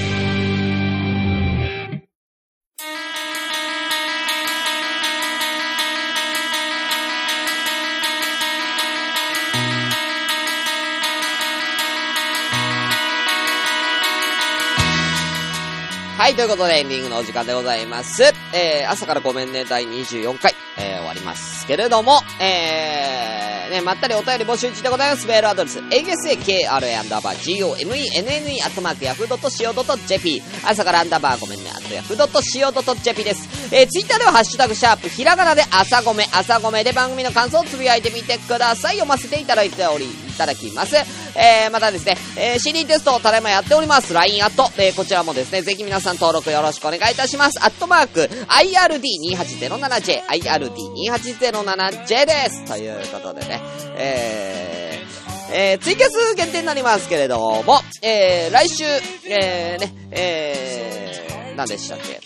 [16.25, 18.23] はい、ということでエンディングのお時間でございます。
[18.55, 25.27] えー、朝からごめんね第24回、えー、終わりますけれども、えー、ね、まったりお便り募集中でございます。
[25.27, 33.69] メールアドレス、a s a k r a アンダーバー gomenne アットマークヤフー .co.jp 朝からアンダーバーごめんね、あとヤフー .co.jp です。
[33.71, 38.97] えー、ツイッターではハッシュタグシャープ、ひらがなで朝ごめ、朝ごめで番組の感想をつぶやいてみてください。
[38.97, 40.97] 読ませていただいており、ただきます。
[40.97, 44.13] えー、またですね、えー、CD テストをただいまやっております。
[44.13, 47.65] LINE アット、えー、こちらもですね、ぜひ皆さん登録よろしくお願いいたします。
[47.65, 52.65] アットマーク、IRD2807J、IRD2807J です。
[52.67, 53.61] ということでね、
[53.97, 58.85] えー、えー、ツイキャス限定になりますけれども、えー、来週、
[59.29, 62.21] えー、ね、えー、何でしたっけ？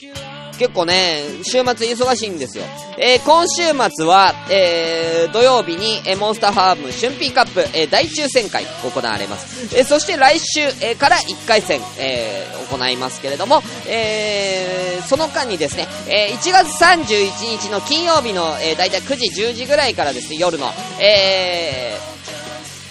[0.58, 2.64] 結構ね、週末忙しいんですよ。
[2.98, 3.62] えー、今週
[3.94, 9.76] 末は、えー、土曜日に、えー、モンスターファーム春季カップ、えー、大抽選会行われます。
[9.76, 21.87] えー、そして来週、えー、から1回戦、えー、行いますけれども、えー、その間にですね、えー、1月31日の金曜日の、えー、だいたい9時、10時ぐらいからですね、夜の、えー、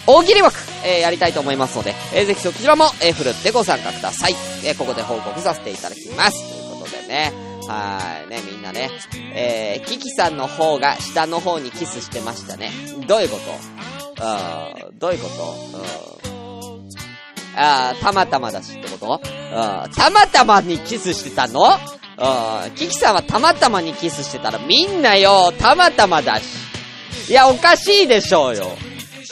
[0.08, 4.36] 大喜利枠、えー、やりたいと思いますので、えー、ぜひそちらも、えー、ふるってご参加ください。
[4.64, 6.50] えー、ここで報告させていただきます。
[6.50, 7.34] ということでね。
[7.68, 8.90] はい、ね、みんなね。
[9.34, 12.72] えー、キキさんの方が下の方にキスしてましたね。
[13.06, 13.38] どういうこ
[14.16, 14.24] と？
[14.26, 15.44] あーどういうこと？
[15.78, 16.90] うん。
[17.58, 19.22] あーたまたまだしってこと？
[19.22, 19.92] うん。
[19.92, 21.66] たまたまにキスしてたの？
[21.66, 22.72] うん。
[22.76, 26.46] キキさんはたまたまにキスしてたらみんなよ、たまたまだし。
[27.30, 28.72] いや、おかしいでしょうよ。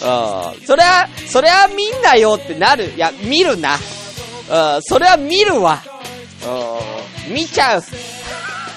[0.01, 0.65] うん。
[0.65, 2.91] そりゃ、そりゃみんなよってなる。
[2.95, 3.75] いや、見るな。
[3.75, 4.81] うん。
[4.81, 5.81] それは見るわ。
[7.27, 7.33] うん。
[7.33, 7.83] 見ちゃう。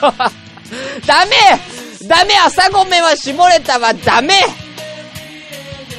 [1.07, 1.37] ダメ
[2.07, 4.35] ダメ朝ごめんは絞れたわダメ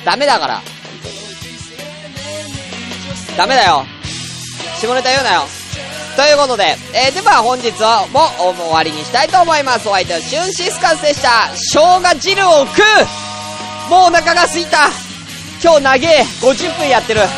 [0.05, 0.61] ダメだから。
[3.35, 3.85] ダメだよ。
[4.79, 5.43] 絞れた言うなよ。
[6.15, 9.87] ということで、えー、では本日はもう終わりにしたいと思います。
[9.87, 11.49] お相手はシュンシスカスでした。
[11.55, 12.79] 生姜汁を食
[13.87, 15.08] うもうお腹が空いた
[15.61, 17.19] 今日長え50分やってる「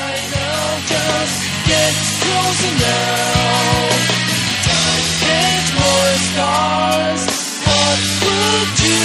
[6.32, 9.01] What would you